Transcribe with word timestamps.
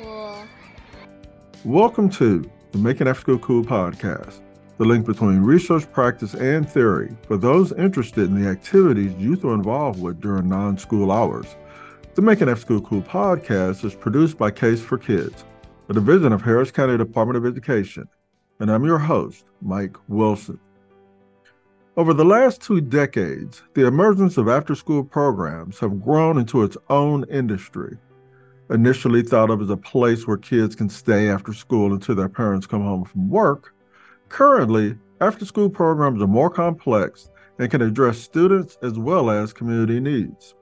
Cool. 0.00 0.46
Welcome 1.64 2.08
to 2.10 2.48
the 2.70 2.78
Make 2.78 3.00
Making 3.00 3.08
After 3.08 3.22
School 3.22 3.38
Cool 3.38 3.64
podcast, 3.64 4.40
the 4.78 4.84
link 4.84 5.04
between 5.04 5.40
research, 5.40 5.90
practice, 5.90 6.34
and 6.34 6.68
theory 6.68 7.16
for 7.26 7.36
those 7.36 7.72
interested 7.72 8.28
in 8.28 8.40
the 8.40 8.48
activities 8.48 9.12
youth 9.16 9.44
are 9.44 9.54
involved 9.54 10.00
with 10.00 10.20
during 10.20 10.48
non 10.48 10.78
school 10.78 11.10
hours. 11.10 11.56
The 12.14 12.22
Make 12.22 12.38
Making 12.38 12.50
After 12.50 12.60
School 12.60 12.80
Cool 12.82 13.02
podcast 13.02 13.84
is 13.84 13.96
produced 13.96 14.38
by 14.38 14.52
Case 14.52 14.80
for 14.80 14.96
Kids, 14.96 15.44
a 15.88 15.94
division 15.94 16.32
of 16.32 16.42
Harris 16.42 16.70
County 16.70 16.96
Department 16.96 17.36
of 17.36 17.46
Education, 17.46 18.08
and 18.60 18.70
I'm 18.70 18.84
your 18.84 18.98
host, 18.98 19.44
Mike 19.60 19.96
Wilson. 20.06 20.60
Over 21.96 22.14
the 22.14 22.24
last 22.24 22.62
two 22.62 22.80
decades, 22.80 23.62
the 23.74 23.86
emergence 23.86 24.36
of 24.36 24.48
after 24.48 24.76
school 24.76 25.02
programs 25.02 25.80
have 25.80 26.00
grown 26.00 26.38
into 26.38 26.62
its 26.62 26.76
own 26.90 27.24
industry. 27.28 27.98
Initially 28.70 29.22
thought 29.22 29.50
of 29.50 29.62
as 29.62 29.70
a 29.70 29.76
place 29.76 30.26
where 30.26 30.36
kids 30.36 30.74
can 30.74 30.88
stay 30.88 31.28
after 31.28 31.52
school 31.52 31.92
until 31.92 32.14
their 32.14 32.28
parents 32.28 32.66
come 32.66 32.82
home 32.82 33.04
from 33.04 33.28
work, 33.28 33.74
currently, 34.28 34.96
after 35.20 35.44
school 35.44 35.70
programs 35.70 36.20
are 36.20 36.26
more 36.26 36.50
complex 36.50 37.30
and 37.58 37.70
can 37.70 37.80
address 37.80 38.18
students 38.18 38.76
as 38.82 38.98
well 38.98 39.30
as 39.30 39.52
community 39.52 40.00
needs. 40.00 40.54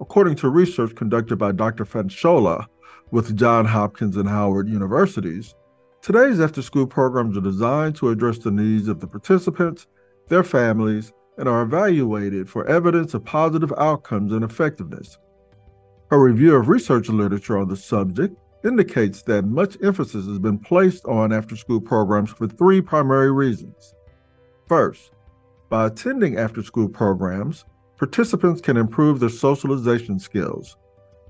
According 0.00 0.36
to 0.36 0.48
research 0.48 0.94
conducted 0.94 1.36
by 1.36 1.52
Dr. 1.52 1.84
Fashola 1.84 2.66
with 3.10 3.36
Johns 3.36 3.68
Hopkins 3.68 4.16
and 4.16 4.28
Howard 4.28 4.68
Universities, 4.68 5.54
today's 6.02 6.40
after 6.40 6.62
school 6.62 6.86
programs 6.86 7.36
are 7.36 7.42
designed 7.42 7.96
to 7.96 8.08
address 8.08 8.38
the 8.38 8.50
needs 8.50 8.88
of 8.88 9.00
the 9.00 9.06
participants 9.06 9.86
their 10.28 10.44
families, 10.44 11.12
and 11.38 11.48
are 11.48 11.62
evaluated 11.62 12.48
for 12.48 12.66
evidence 12.66 13.14
of 13.14 13.24
positive 13.24 13.72
outcomes 13.78 14.32
and 14.32 14.44
effectiveness. 14.44 15.18
A 16.10 16.18
review 16.18 16.54
of 16.56 16.68
research 16.68 17.10
literature 17.10 17.58
on 17.58 17.68
the 17.68 17.76
subject 17.76 18.34
indicates 18.64 19.20
that 19.24 19.44
much 19.44 19.76
emphasis 19.82 20.24
has 20.24 20.38
been 20.38 20.58
placed 20.58 21.04
on 21.04 21.34
after 21.34 21.54
school 21.54 21.82
programs 21.82 22.30
for 22.30 22.46
three 22.46 22.80
primary 22.80 23.30
reasons. 23.30 23.94
First, 24.66 25.12
by 25.68 25.86
attending 25.86 26.38
after 26.38 26.62
school 26.62 26.88
programs, 26.88 27.66
participants 27.98 28.62
can 28.62 28.78
improve 28.78 29.20
their 29.20 29.28
socialization 29.28 30.18
skills, 30.18 30.78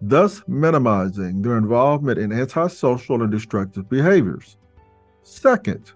thus 0.00 0.42
minimizing 0.47 1.42
their 1.42 1.58
involvement 1.58 2.20
in 2.20 2.31
antisocial 2.31 3.20
and 3.20 3.33
destructive 3.33 3.88
behaviors. 3.91 4.58
Second, 5.25 5.91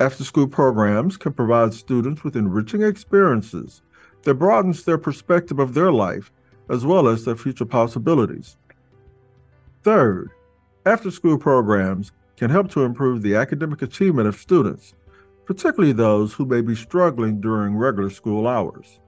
after 0.00 0.22
school 0.22 0.46
programs 0.46 1.16
can 1.16 1.32
provide 1.32 1.72
students 1.72 2.22
with 2.24 2.36
enriching 2.36 2.82
experiences 2.82 3.80
that 4.24 4.34
broadens 4.34 4.84
their 4.84 4.98
perspective 4.98 5.58
of 5.58 5.72
their 5.72 5.90
life 5.90 6.30
as 6.68 6.84
well 6.84 7.08
as 7.08 7.24
their 7.24 7.36
future 7.36 7.64
possibilities. 7.64 8.56
Third, 9.82 10.30
after 10.86 11.10
school 11.10 11.38
programs 11.38 12.12
can 12.36 12.50
help 12.50 12.70
to 12.70 12.84
improve 12.84 13.22
the 13.22 13.34
academic 13.34 13.82
achievement 13.82 14.28
of 14.28 14.36
students, 14.36 14.94
particularly 15.44 15.92
those 15.92 16.32
who 16.32 16.46
may 16.46 16.60
be 16.60 16.74
struggling 16.74 17.40
during 17.40 17.76
regular 17.76 18.10
school 18.10 18.46
hours. 18.46 19.00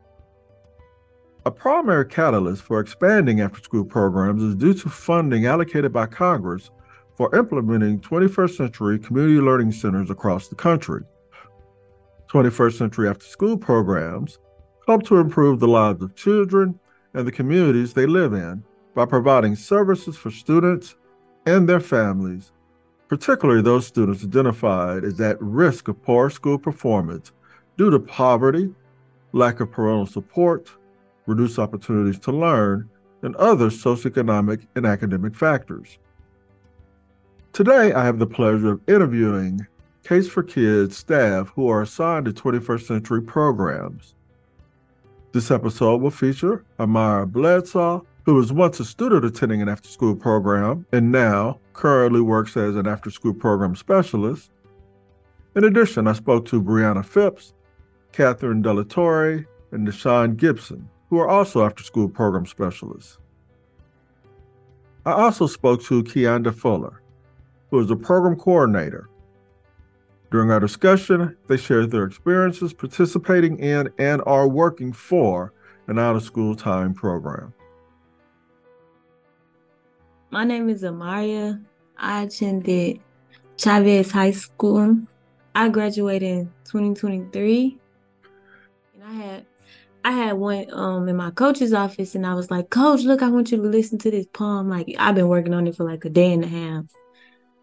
A 1.47 1.51
primary 1.51 2.07
catalyst 2.07 2.63
for 2.63 2.81
expanding 2.81 3.41
after 3.41 3.61
school 3.63 3.85
programs 3.85 4.43
is 4.43 4.55
due 4.55 4.75
to 4.75 4.89
funding 4.91 5.47
allocated 5.47 5.93
by 5.93 6.07
Congress 6.07 6.71
for 7.15 7.35
implementing 7.35 8.01
21st 8.01 8.57
century 8.57 8.99
community 8.99 9.41
learning 9.41 9.73
centers 9.73 10.11
across 10.11 10.49
the 10.49 10.55
country. 10.55 11.03
21st 12.29 12.79
century 12.79 13.09
after 13.09 13.25
school 13.25 13.57
programs 13.57 14.39
help 14.87 15.03
to 15.05 15.17
improve 15.17 15.61
the 15.61 15.69
lives 15.69 16.03
of 16.03 16.15
children 16.15 16.79
and 17.15 17.27
the 17.27 17.33
communities 17.33 17.93
they 17.93 18.07
live 18.07 18.33
in 18.33 18.63
by 18.95 19.05
providing 19.05 19.57
services 19.57 20.17
for 20.17 20.31
students 20.31 20.97
and 21.47 21.69
their 21.69 21.81
families, 21.81 22.53
particularly 23.09 23.63
those 23.63 23.87
students 23.87 24.25
identified 24.25 25.05
as 25.05 25.21
at 25.21 25.41
risk 25.41 25.89
of 25.89 26.03
poor 26.03 26.31
school 26.31 26.59
performance 26.59 27.33
due 27.77 27.91
to 27.91 27.99
poverty, 27.99 28.73
lack 29.33 29.61
of 29.61 29.71
parental 29.71 30.07
support, 30.07 30.71
reduced 31.27 31.59
opportunities 31.59 32.19
to 32.21 32.33
learn, 32.33 32.89
and 33.23 33.37
other 33.37 33.69
socioeconomic 33.69 34.67
and 34.77 34.87
academic 34.87 35.35
factors. 35.35 35.99
Today, 37.53 37.93
I 37.93 38.05
have 38.05 38.19
the 38.19 38.27
pleasure 38.27 38.73
of 38.73 38.81
interviewing 38.89 39.67
Case 40.05 40.29
for 40.29 40.43
Kids 40.43 40.97
staff 40.97 41.49
who 41.55 41.69
are 41.69 41.83
assigned 41.83 42.27
to 42.27 42.33
21st 42.33 42.87
century 42.87 43.23
programs. 43.23 44.15
This 45.33 45.53
episode 45.53 46.01
will 46.01 46.11
feature 46.11 46.65
Amara 46.81 47.25
Bledsaw, 47.25 48.05
who 48.25 48.35
was 48.35 48.53
once 48.53 48.81
a 48.81 48.85
student 48.85 49.25
attending 49.25 49.63
an 49.63 49.69
after 49.69 49.89
school 49.89 50.17
program 50.17 50.85
and 50.93 51.13
now 51.13 51.61
currently 51.73 52.21
works 52.21 52.57
as 52.57 52.75
an 52.75 52.89
after 52.89 53.11
school 53.11 53.33
program 53.33 53.77
specialist. 53.77 54.51
In 55.55 55.63
addition, 55.63 56.09
I 56.09 56.15
spoke 56.15 56.47
to 56.47 56.61
Brianna 56.61 57.05
Phipps, 57.05 57.55
Catherine 58.11 58.61
Delatorre, 58.61 59.47
and 59.71 59.87
Deshawn 59.87 60.37
Gibson, 60.37 60.89
who 61.09 61.21
are 61.21 61.29
also 61.29 61.65
after 61.65 61.85
school 61.85 62.09
program 62.09 62.45
specialists. 62.45 63.19
I 65.07 65.13
also 65.13 65.47
spoke 65.47 65.81
to 65.85 66.03
Keonda 66.03 66.53
Fuller, 66.53 67.01
who 67.71 67.79
is 67.79 67.87
the 67.87 67.97
program 67.97 68.35
coordinator. 68.35 69.09
During 70.31 70.53
our 70.53 70.61
discussion, 70.61 71.37
they 71.49 71.57
shared 71.57 71.91
their 71.91 72.05
experiences 72.05 72.73
participating 72.73 73.59
in 73.59 73.91
and 73.99 74.23
are 74.27 74.47
working 74.47 74.93
for 74.93 75.53
an 75.89 75.99
out 75.99 76.15
of 76.15 76.23
school 76.23 76.55
time 76.55 76.95
program. 76.95 77.53
My 80.31 80.45
name 80.45 80.69
is 80.69 80.85
Amaria. 80.85 81.61
I 81.99 82.23
attended 82.23 83.01
Chavez 83.57 84.13
High 84.13 84.31
School. 84.31 85.01
I 85.57 85.69
graduated 85.69 86.29
in 86.29 86.45
2023. 86.65 87.77
And 88.95 89.05
I 89.05 89.13
had 89.13 89.47
I 90.05 90.13
had 90.13 90.33
one 90.35 90.67
um 90.73 91.09
in 91.09 91.17
my 91.17 91.33
coach's 91.33 91.75
office 91.75 92.15
and 92.15 92.25
I 92.25 92.35
was 92.35 92.53
like, 92.53 92.71
Coach, 92.71 93.03
look, 93.03 93.21
I 93.21 93.29
want 93.29 93.51
you 93.51 93.57
to 93.57 93.63
listen 93.65 93.99
to 93.99 94.11
this 94.13 94.27
poem. 94.33 94.71
Like 94.71 94.95
I've 94.97 95.17
been 95.17 95.29
working 95.29 95.55
on 95.55 95.67
it 95.67 95.75
for 95.75 95.83
like 95.83 96.05
a 96.05 96.11
day 96.11 96.33
and 96.33 96.45
a 96.45 96.49
half. 96.49 96.85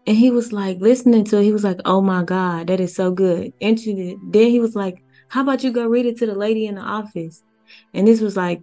And 0.08 0.16
he 0.16 0.30
was 0.30 0.54
like 0.54 0.80
listening 0.80 1.24
to 1.24 1.36
it, 1.36 1.44
he 1.44 1.52
was 1.52 1.64
like, 1.64 1.82
Oh 1.84 2.00
my 2.00 2.24
God, 2.24 2.68
that 2.68 2.80
is 2.80 2.96
so 2.96 3.10
good. 3.10 3.52
Interested. 3.60 4.18
Then 4.30 4.48
he 4.48 4.58
was 4.58 4.74
like, 4.74 5.02
How 5.28 5.42
about 5.42 5.62
you 5.62 5.70
go 5.70 5.86
read 5.86 6.06
it 6.06 6.16
to 6.16 6.26
the 6.26 6.34
lady 6.34 6.64
in 6.64 6.76
the 6.76 6.80
office? 6.80 7.42
And 7.92 8.08
this 8.08 8.22
was 8.22 8.34
like 8.34 8.62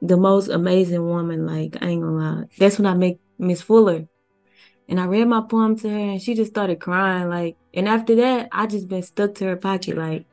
the 0.00 0.16
most 0.16 0.48
amazing 0.48 1.06
woman. 1.06 1.44
Like, 1.44 1.76
I 1.82 1.88
ain't 1.88 2.00
gonna 2.00 2.16
lie. 2.16 2.44
That's 2.56 2.78
when 2.78 2.86
I 2.86 2.94
make 2.94 3.20
Miss 3.38 3.60
Fuller. 3.60 4.08
And 4.88 4.98
I 4.98 5.04
read 5.04 5.28
my 5.28 5.42
poem 5.42 5.76
to 5.80 5.90
her 5.90 5.98
and 5.98 6.22
she 6.22 6.34
just 6.34 6.52
started 6.52 6.80
crying. 6.80 7.28
Like, 7.28 7.58
and 7.74 7.86
after 7.86 8.14
that, 8.14 8.48
I 8.50 8.66
just 8.66 8.88
been 8.88 9.02
stuck 9.02 9.34
to 9.34 9.44
her 9.44 9.56
pocket. 9.56 9.98
Like, 9.98 10.24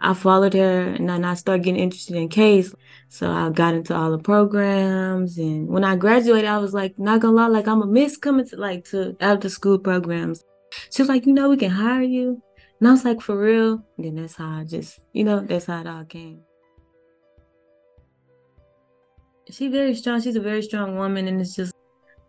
I 0.00 0.12
followed 0.12 0.54
her 0.54 0.80
and 0.80 1.08
then 1.08 1.24
I 1.24 1.34
started 1.34 1.64
getting 1.64 1.80
interested 1.80 2.16
in 2.16 2.28
case. 2.28 2.74
So 3.08 3.30
I 3.30 3.50
got 3.50 3.74
into 3.74 3.94
all 3.94 4.10
the 4.10 4.18
programs. 4.18 5.38
And 5.38 5.68
when 5.68 5.84
I 5.84 5.96
graduated, 5.96 6.48
I 6.48 6.58
was 6.58 6.74
like, 6.74 6.98
not 6.98 7.20
gonna 7.20 7.36
lie, 7.36 7.46
like 7.46 7.68
I'm 7.68 7.82
a 7.82 7.86
miss 7.86 8.16
coming 8.16 8.46
to 8.48 8.56
like 8.56 8.84
to 8.86 9.16
after 9.20 9.48
school 9.48 9.78
programs. 9.78 10.44
She 10.90 11.02
was 11.02 11.08
like, 11.08 11.26
you 11.26 11.32
know, 11.32 11.48
we 11.48 11.56
can 11.56 11.70
hire 11.70 12.02
you. 12.02 12.42
And 12.80 12.88
I 12.88 12.92
was 12.92 13.04
like, 13.04 13.20
for 13.20 13.38
real? 13.38 13.84
And 13.96 14.06
then 14.06 14.16
that's 14.16 14.34
how 14.34 14.60
I 14.60 14.64
just, 14.64 15.00
you 15.12 15.24
know, 15.24 15.40
that's 15.40 15.66
how 15.66 15.80
it 15.80 15.86
all 15.86 16.04
came. 16.04 16.40
She's 19.50 19.70
very 19.70 19.94
strong. 19.94 20.20
She's 20.20 20.36
a 20.36 20.40
very 20.40 20.62
strong 20.62 20.96
woman. 20.96 21.28
And 21.28 21.40
it's 21.40 21.54
just, 21.54 21.72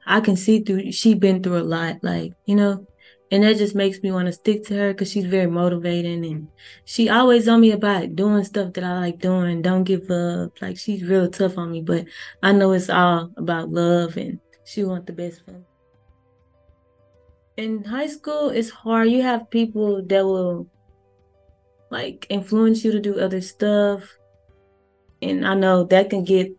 I 0.05 0.21
can 0.21 0.37
see 0.37 0.59
through, 0.61 0.91
she 0.91 1.13
been 1.13 1.41
through 1.41 1.59
a 1.59 1.63
lot. 1.63 1.97
Like, 2.03 2.33
you 2.45 2.55
know, 2.55 2.85
and 3.31 3.43
that 3.43 3.57
just 3.57 3.75
makes 3.75 4.01
me 4.03 4.11
want 4.11 4.27
to 4.27 4.31
stick 4.31 4.63
to 4.65 4.75
her 4.75 4.93
because 4.93 5.11
she's 5.11 5.25
very 5.25 5.47
motivating 5.47 6.23
and 6.25 6.47
she 6.85 7.09
always 7.09 7.47
on 7.47 7.61
me 7.61 7.71
about 7.71 8.15
doing 8.15 8.43
stuff 8.43 8.73
that 8.73 8.83
I 8.83 8.99
like 8.99 9.19
doing. 9.19 9.61
Don't 9.61 9.83
give 9.83 10.09
up. 10.11 10.61
Like 10.61 10.77
she's 10.77 11.03
real 11.03 11.29
tough 11.29 11.57
on 11.57 11.71
me, 11.71 11.81
but 11.81 12.05
I 12.43 12.51
know 12.51 12.71
it's 12.73 12.89
all 12.89 13.31
about 13.35 13.71
love 13.71 14.17
and 14.17 14.39
she 14.63 14.83
want 14.83 15.07
the 15.07 15.13
best 15.13 15.43
for 15.43 15.51
me. 15.51 15.61
In 17.57 17.83
high 17.83 18.07
school, 18.07 18.49
it's 18.49 18.69
hard. 18.69 19.09
You 19.09 19.23
have 19.23 19.49
people 19.49 20.03
that 20.05 20.25
will 20.25 20.67
like 21.89 22.27
influence 22.29 22.85
you 22.85 22.91
to 22.91 22.99
do 22.99 23.19
other 23.19 23.41
stuff. 23.41 24.17
And 25.21 25.47
I 25.47 25.55
know 25.55 25.85
that 25.85 26.11
can 26.11 26.25
get 26.25 26.51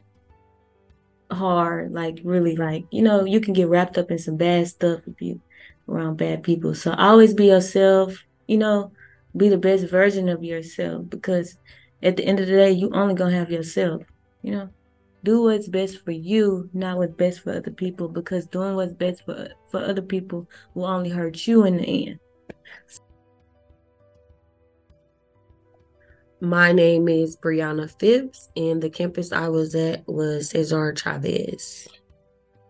hard, 1.30 1.92
like 1.92 2.20
really 2.24 2.56
like, 2.56 2.86
you 2.90 3.02
know, 3.02 3.24
you 3.24 3.40
can 3.40 3.52
get 3.54 3.68
wrapped 3.68 3.98
up 3.98 4.10
in 4.10 4.18
some 4.18 4.36
bad 4.36 4.66
stuff 4.66 5.00
if 5.06 5.20
you 5.20 5.40
around 5.88 6.16
bad 6.16 6.42
people. 6.42 6.74
So 6.74 6.92
always 6.92 7.34
be 7.34 7.46
yourself, 7.46 8.16
you 8.46 8.58
know, 8.58 8.92
be 9.36 9.48
the 9.48 9.58
best 9.58 9.88
version 9.88 10.28
of 10.28 10.42
yourself 10.42 11.08
because 11.08 11.56
at 12.02 12.16
the 12.16 12.24
end 12.24 12.40
of 12.40 12.46
the 12.46 12.52
day, 12.52 12.70
you 12.70 12.90
only 12.92 13.14
gonna 13.14 13.36
have 13.36 13.50
yourself, 13.50 14.02
you 14.42 14.52
know. 14.52 14.68
Do 15.24 15.42
what's 15.42 15.66
best 15.66 16.04
for 16.04 16.12
you, 16.12 16.70
not 16.72 16.98
what's 16.98 17.14
best 17.14 17.40
for 17.40 17.56
other 17.56 17.72
people, 17.72 18.08
because 18.08 18.46
doing 18.46 18.76
what's 18.76 18.92
best 18.92 19.24
for 19.24 19.48
for 19.70 19.80
other 19.80 20.02
people 20.02 20.48
will 20.74 20.84
only 20.84 21.10
hurt 21.10 21.46
you 21.48 21.64
in 21.64 21.78
the 21.78 22.08
end. 22.08 22.20
My 26.40 26.70
name 26.70 27.08
is 27.08 27.36
Brianna 27.36 27.90
Phipps, 27.98 28.50
and 28.56 28.80
the 28.80 28.90
campus 28.90 29.32
I 29.32 29.48
was 29.48 29.74
at 29.74 30.06
was 30.06 30.50
Cesar 30.50 30.92
Chavez. 30.94 31.88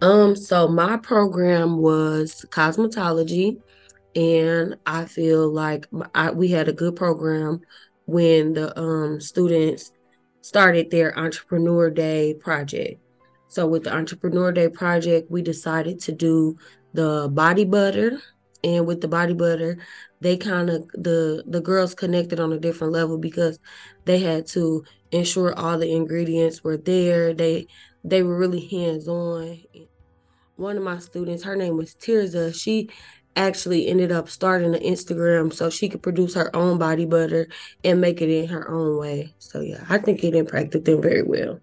Um, 0.02 0.36
so 0.36 0.68
my 0.68 0.96
program 0.98 1.78
was 1.78 2.44
cosmetology, 2.50 3.60
and 4.14 4.76
I 4.84 5.06
feel 5.06 5.50
like 5.50 5.86
I, 6.14 6.30
we 6.30 6.48
had 6.48 6.68
a 6.68 6.72
good 6.72 6.96
program 6.96 7.60
when 8.06 8.52
the 8.52 8.78
um, 8.78 9.20
students 9.20 9.92
started 10.42 10.90
their 10.90 11.18
entrepreneur 11.18 11.90
day 11.90 12.34
project. 12.34 13.00
So 13.48 13.66
with 13.66 13.84
the 13.84 13.94
entrepreneur 13.94 14.52
day 14.52 14.68
project, 14.68 15.30
we 15.30 15.42
decided 15.42 16.00
to 16.00 16.12
do 16.12 16.56
the 16.92 17.28
body 17.32 17.64
butter, 17.64 18.20
and 18.62 18.86
with 18.86 19.00
the 19.00 19.08
body 19.08 19.34
butter, 19.34 19.78
they 20.20 20.36
kind 20.36 20.70
of 20.70 20.88
the 20.94 21.42
the 21.46 21.60
girls 21.60 21.94
connected 21.94 22.40
on 22.40 22.52
a 22.52 22.58
different 22.58 22.92
level 22.92 23.18
because 23.18 23.58
they 24.04 24.18
had 24.18 24.46
to 24.48 24.84
ensure 25.10 25.54
all 25.54 25.78
the 25.78 25.92
ingredients 25.92 26.64
were 26.64 26.76
there. 26.76 27.32
They 27.32 27.68
they 28.06 28.22
were 28.22 28.38
really 28.38 28.64
hands 28.66 29.08
on. 29.08 29.60
One 30.56 30.76
of 30.76 30.82
my 30.82 30.98
students, 30.98 31.42
her 31.42 31.56
name 31.56 31.76
was 31.76 31.94
Tirza. 31.94 32.54
She 32.54 32.88
actually 33.34 33.88
ended 33.88 34.10
up 34.10 34.30
starting 34.30 34.74
an 34.74 34.80
Instagram 34.80 35.52
so 35.52 35.68
she 35.68 35.88
could 35.88 36.02
produce 36.02 36.34
her 36.34 36.54
own 36.56 36.78
body 36.78 37.04
butter 37.04 37.48
and 37.84 38.00
make 38.00 38.22
it 38.22 38.30
in 38.30 38.48
her 38.48 38.70
own 38.70 38.98
way. 38.98 39.34
So 39.38 39.60
yeah, 39.60 39.84
I 39.88 39.98
think 39.98 40.24
it 40.24 40.34
impacted 40.34 40.84
them 40.86 41.02
very 41.02 41.22
well. 41.22 41.60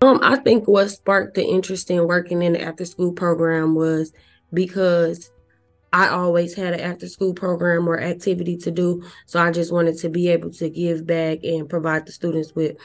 Um, 0.00 0.18
I 0.22 0.36
think 0.36 0.66
what 0.66 0.90
sparked 0.90 1.34
the 1.34 1.44
interest 1.46 1.90
in 1.90 2.06
working 2.08 2.42
in 2.42 2.54
the 2.54 2.62
after 2.62 2.84
school 2.84 3.12
program 3.12 3.74
was 3.74 4.12
because 4.52 5.30
I 5.92 6.08
always 6.08 6.54
had 6.54 6.74
an 6.74 6.80
after 6.80 7.08
school 7.08 7.34
program 7.34 7.88
or 7.88 8.00
activity 8.00 8.56
to 8.58 8.70
do. 8.72 9.04
So 9.26 9.40
I 9.40 9.52
just 9.52 9.72
wanted 9.72 9.96
to 9.98 10.08
be 10.08 10.28
able 10.28 10.50
to 10.54 10.68
give 10.68 11.06
back 11.06 11.38
and 11.44 11.68
provide 11.68 12.06
the 12.06 12.12
students 12.12 12.52
with 12.54 12.76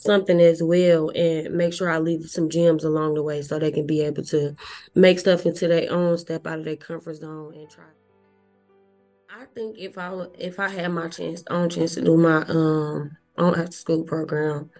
something 0.00 0.40
as 0.40 0.62
well 0.62 1.10
and 1.10 1.54
make 1.54 1.74
sure 1.74 1.90
I 1.90 1.98
leave 1.98 2.28
some 2.28 2.48
gems 2.48 2.84
along 2.84 3.14
the 3.14 3.22
way 3.22 3.42
so 3.42 3.58
they 3.58 3.70
can 3.70 3.86
be 3.86 4.00
able 4.02 4.24
to 4.24 4.56
make 4.94 5.18
stuff 5.18 5.44
into 5.46 5.68
their 5.68 5.92
own, 5.92 6.16
step 6.18 6.46
out 6.46 6.60
of 6.60 6.64
their 6.64 6.76
comfort 6.76 7.16
zone 7.16 7.54
and 7.54 7.70
try. 7.70 7.84
I 9.30 9.44
think 9.54 9.78
if 9.78 9.96
I 9.98 10.26
if 10.38 10.58
I 10.58 10.68
had 10.68 10.88
my 10.88 11.08
chance 11.08 11.42
own 11.50 11.68
chance 11.68 11.94
to 11.94 12.02
do 12.02 12.16
my 12.16 12.42
um 12.48 13.16
own 13.38 13.54
after 13.54 13.72
school 13.72 14.04
program, 14.04 14.70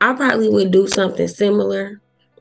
I 0.00 0.14
probably 0.14 0.48
would 0.48 0.70
do 0.70 0.86
something 0.88 1.28
similar. 1.28 2.00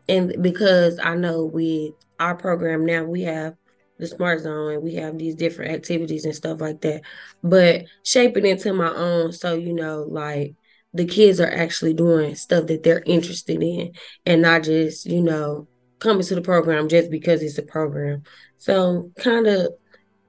And 0.09 0.41
because 0.41 0.99
I 0.99 1.15
know 1.15 1.45
with 1.45 1.93
our 2.19 2.35
program 2.35 2.85
now 2.85 3.03
we 3.03 3.23
have 3.23 3.55
the 3.99 4.07
smart 4.07 4.41
zone 4.41 4.73
and 4.73 4.83
we 4.83 4.95
have 4.95 5.17
these 5.17 5.35
different 5.35 5.73
activities 5.73 6.25
and 6.25 6.35
stuff 6.35 6.61
like 6.61 6.81
that 6.81 7.01
but 7.43 7.85
shape 8.03 8.37
it 8.37 8.45
into 8.45 8.73
my 8.73 8.93
own 8.93 9.31
so 9.31 9.55
you 9.55 9.73
know 9.73 10.03
like 10.03 10.53
the 10.93 11.05
kids 11.05 11.39
are 11.39 11.51
actually 11.51 11.93
doing 11.93 12.35
stuff 12.35 12.67
that 12.67 12.83
they're 12.83 13.03
interested 13.05 13.61
in 13.61 13.91
and 14.25 14.41
not 14.41 14.63
just 14.63 15.05
you 15.05 15.21
know 15.21 15.67
coming 15.99 16.23
to 16.23 16.35
the 16.35 16.41
program 16.41 16.87
just 16.87 17.09
because 17.09 17.41
it's 17.41 17.57
a 17.57 17.63
program 17.63 18.23
so 18.57 19.11
kind 19.17 19.47
of 19.47 19.69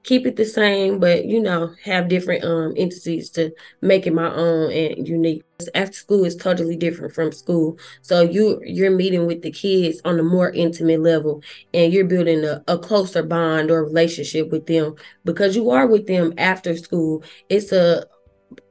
keep 0.03 0.25
it 0.25 0.35
the 0.35 0.45
same, 0.45 0.99
but 0.99 1.25
you 1.25 1.41
know, 1.41 1.73
have 1.83 2.07
different 2.07 2.43
um 2.43 2.73
entities 2.77 3.29
to 3.31 3.51
make 3.81 4.07
it 4.07 4.13
my 4.13 4.33
own 4.33 4.71
and 4.71 5.07
unique. 5.07 5.43
After 5.75 5.93
school 5.93 6.23
is 6.23 6.37
totally 6.37 6.77
different 6.77 7.13
from 7.13 7.31
school. 7.31 7.77
So 8.01 8.21
you 8.21 8.61
you're 8.65 8.91
meeting 8.91 9.27
with 9.27 9.41
the 9.41 9.51
kids 9.51 10.01
on 10.05 10.19
a 10.19 10.23
more 10.23 10.51
intimate 10.51 11.01
level 11.01 11.43
and 11.73 11.91
you're 11.91 12.05
building 12.05 12.45
a, 12.45 12.63
a 12.67 12.77
closer 12.77 13.23
bond 13.23 13.69
or 13.69 13.83
relationship 13.83 14.49
with 14.51 14.67
them 14.67 14.95
because 15.25 15.55
you 15.55 15.69
are 15.69 15.85
with 15.85 16.07
them 16.07 16.33
after 16.37 16.77
school. 16.77 17.23
It's 17.49 17.71
a 17.73 18.05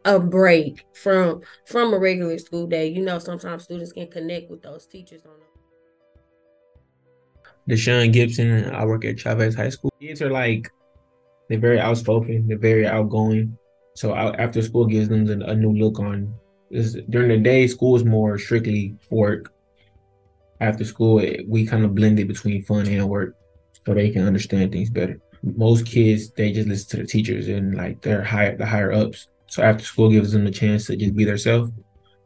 a 0.04 0.18
break 0.18 0.84
from 0.94 1.42
from 1.66 1.94
a 1.94 1.98
regular 1.98 2.38
school 2.38 2.66
day. 2.66 2.88
You 2.88 3.02
know, 3.02 3.18
sometimes 3.18 3.64
students 3.64 3.92
can 3.92 4.08
connect 4.08 4.50
with 4.50 4.62
those 4.62 4.86
teachers 4.86 5.22
on 5.24 5.32
Deshawn 7.68 8.12
Gibson. 8.12 8.64
I 8.70 8.84
work 8.84 9.04
at 9.04 9.18
Chavez 9.18 9.54
High 9.54 9.68
School. 9.68 9.92
Kids 10.00 10.22
are 10.22 10.30
like 10.30 10.70
they're 11.48 11.58
very 11.58 11.80
outspoken. 11.80 12.46
They're 12.48 12.58
very 12.58 12.86
outgoing. 12.86 13.56
So 13.94 14.14
after 14.14 14.62
school 14.62 14.86
gives 14.86 15.08
them 15.08 15.28
a 15.42 15.54
new 15.54 15.72
look 15.72 15.98
on. 15.98 16.32
This, 16.70 16.96
during 17.10 17.28
the 17.28 17.38
day, 17.38 17.66
school 17.66 17.96
is 17.96 18.04
more 18.04 18.38
strictly 18.38 18.94
work. 19.10 19.52
After 20.60 20.84
school, 20.84 21.22
we 21.46 21.66
kind 21.66 21.84
of 21.84 21.94
blend 21.94 22.18
it 22.20 22.28
between 22.28 22.62
fun 22.62 22.86
and 22.86 23.08
work, 23.08 23.36
so 23.84 23.94
they 23.94 24.10
can 24.10 24.26
understand 24.26 24.72
things 24.72 24.90
better. 24.90 25.20
Most 25.42 25.86
kids 25.86 26.30
they 26.30 26.52
just 26.52 26.68
listen 26.68 26.90
to 26.90 26.96
the 26.98 27.08
teachers 27.08 27.48
and 27.48 27.74
like 27.76 28.00
their 28.02 28.22
higher 28.22 28.56
the 28.56 28.66
higher 28.66 28.92
ups. 28.92 29.28
So 29.48 29.62
after 29.62 29.84
school 29.84 30.10
gives 30.10 30.32
them 30.32 30.46
a 30.46 30.50
chance 30.50 30.86
to 30.86 30.96
just 30.96 31.14
be 31.14 31.24
themselves. 31.24 31.72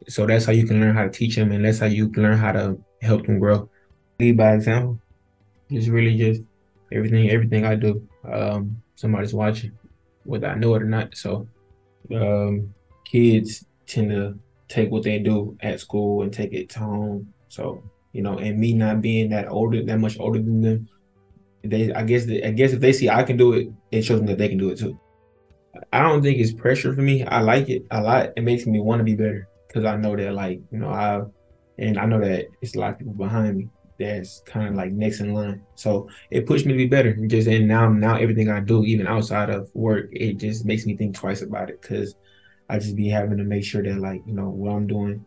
So 0.07 0.25
that's 0.25 0.45
how 0.45 0.51
you 0.51 0.67
can 0.67 0.79
learn 0.81 0.95
how 0.95 1.03
to 1.03 1.09
teach 1.09 1.35
them, 1.35 1.51
and 1.51 1.63
that's 1.63 1.79
how 1.79 1.85
you 1.85 2.09
can 2.09 2.23
learn 2.23 2.37
how 2.37 2.51
to 2.51 2.77
help 3.01 3.25
them 3.25 3.39
grow. 3.39 3.69
Lead 4.19 4.37
by 4.37 4.53
example. 4.53 4.99
It's 5.69 5.87
really 5.87 6.17
just 6.17 6.41
everything. 6.91 7.29
Everything 7.29 7.65
I 7.65 7.75
do. 7.75 8.07
Um, 8.29 8.81
somebody's 8.95 9.33
watching, 9.33 9.71
whether 10.25 10.47
I 10.47 10.55
know 10.55 10.75
it 10.75 10.83
or 10.83 10.85
not. 10.85 11.15
So 11.15 11.47
um, 12.13 12.73
kids 13.05 13.65
tend 13.87 14.11
to 14.11 14.37
take 14.67 14.91
what 14.91 15.03
they 15.03 15.19
do 15.19 15.57
at 15.61 15.79
school 15.79 16.23
and 16.23 16.33
take 16.33 16.51
it 16.53 16.69
to 16.71 16.79
home. 16.79 17.33
So 17.47 17.83
you 18.11 18.21
know, 18.21 18.37
and 18.37 18.59
me 18.59 18.73
not 18.73 19.01
being 19.01 19.29
that 19.29 19.49
older, 19.49 19.83
that 19.83 19.99
much 19.99 20.19
older 20.19 20.39
than 20.39 20.61
them, 20.61 20.89
they 21.63 21.93
I 21.93 22.03
guess 22.03 22.27
I 22.27 22.51
guess 22.51 22.73
if 22.73 22.81
they 22.81 22.93
see 22.93 23.09
I 23.09 23.23
can 23.23 23.37
do 23.37 23.53
it, 23.53 23.69
it 23.91 24.03
shows 24.03 24.19
them 24.19 24.27
that 24.27 24.37
they 24.37 24.49
can 24.49 24.57
do 24.57 24.69
it 24.69 24.79
too. 24.79 24.99
I 25.91 26.01
don't 26.01 26.21
think 26.21 26.39
it's 26.39 26.53
pressure 26.53 26.93
for 26.93 27.01
me. 27.01 27.23
I 27.23 27.41
like 27.41 27.69
it 27.69 27.85
a 27.91 28.01
lot. 28.01 28.31
It 28.35 28.43
makes 28.43 28.65
me 28.65 28.79
want 28.79 28.99
to 28.99 29.03
be 29.03 29.15
better 29.15 29.47
because 29.67 29.85
I 29.85 29.95
know 29.95 30.15
that 30.15 30.33
like 30.33 30.61
you 30.71 30.79
know 30.79 30.89
I, 30.89 31.21
and 31.77 31.97
I 31.97 32.05
know 32.05 32.19
that 32.19 32.45
it's 32.61 32.75
a 32.75 32.79
lot 32.79 32.91
of 32.91 32.99
people 32.99 33.13
behind 33.13 33.57
me 33.57 33.69
that's 33.99 34.41
kind 34.45 34.67
of 34.67 34.75
like 34.75 34.91
next 34.91 35.19
in 35.19 35.33
line. 35.33 35.63
So 35.75 36.09
it 36.29 36.45
pushed 36.45 36.65
me 36.65 36.73
to 36.73 36.77
be 36.77 36.87
better. 36.87 37.13
Just 37.27 37.47
and 37.47 37.67
now 37.67 37.89
now 37.89 38.15
everything 38.15 38.49
I 38.49 38.59
do, 38.59 38.83
even 38.83 39.07
outside 39.07 39.49
of 39.49 39.69
work, 39.73 40.09
it 40.11 40.37
just 40.37 40.65
makes 40.65 40.85
me 40.85 40.95
think 40.95 41.15
twice 41.15 41.41
about 41.41 41.69
it 41.69 41.81
because 41.81 42.15
I 42.69 42.79
just 42.79 42.95
be 42.95 43.09
having 43.09 43.37
to 43.37 43.43
make 43.43 43.63
sure 43.63 43.83
that 43.83 43.99
like 43.99 44.21
you 44.25 44.33
know 44.33 44.49
what 44.49 44.71
I'm 44.71 44.87
doing, 44.87 45.25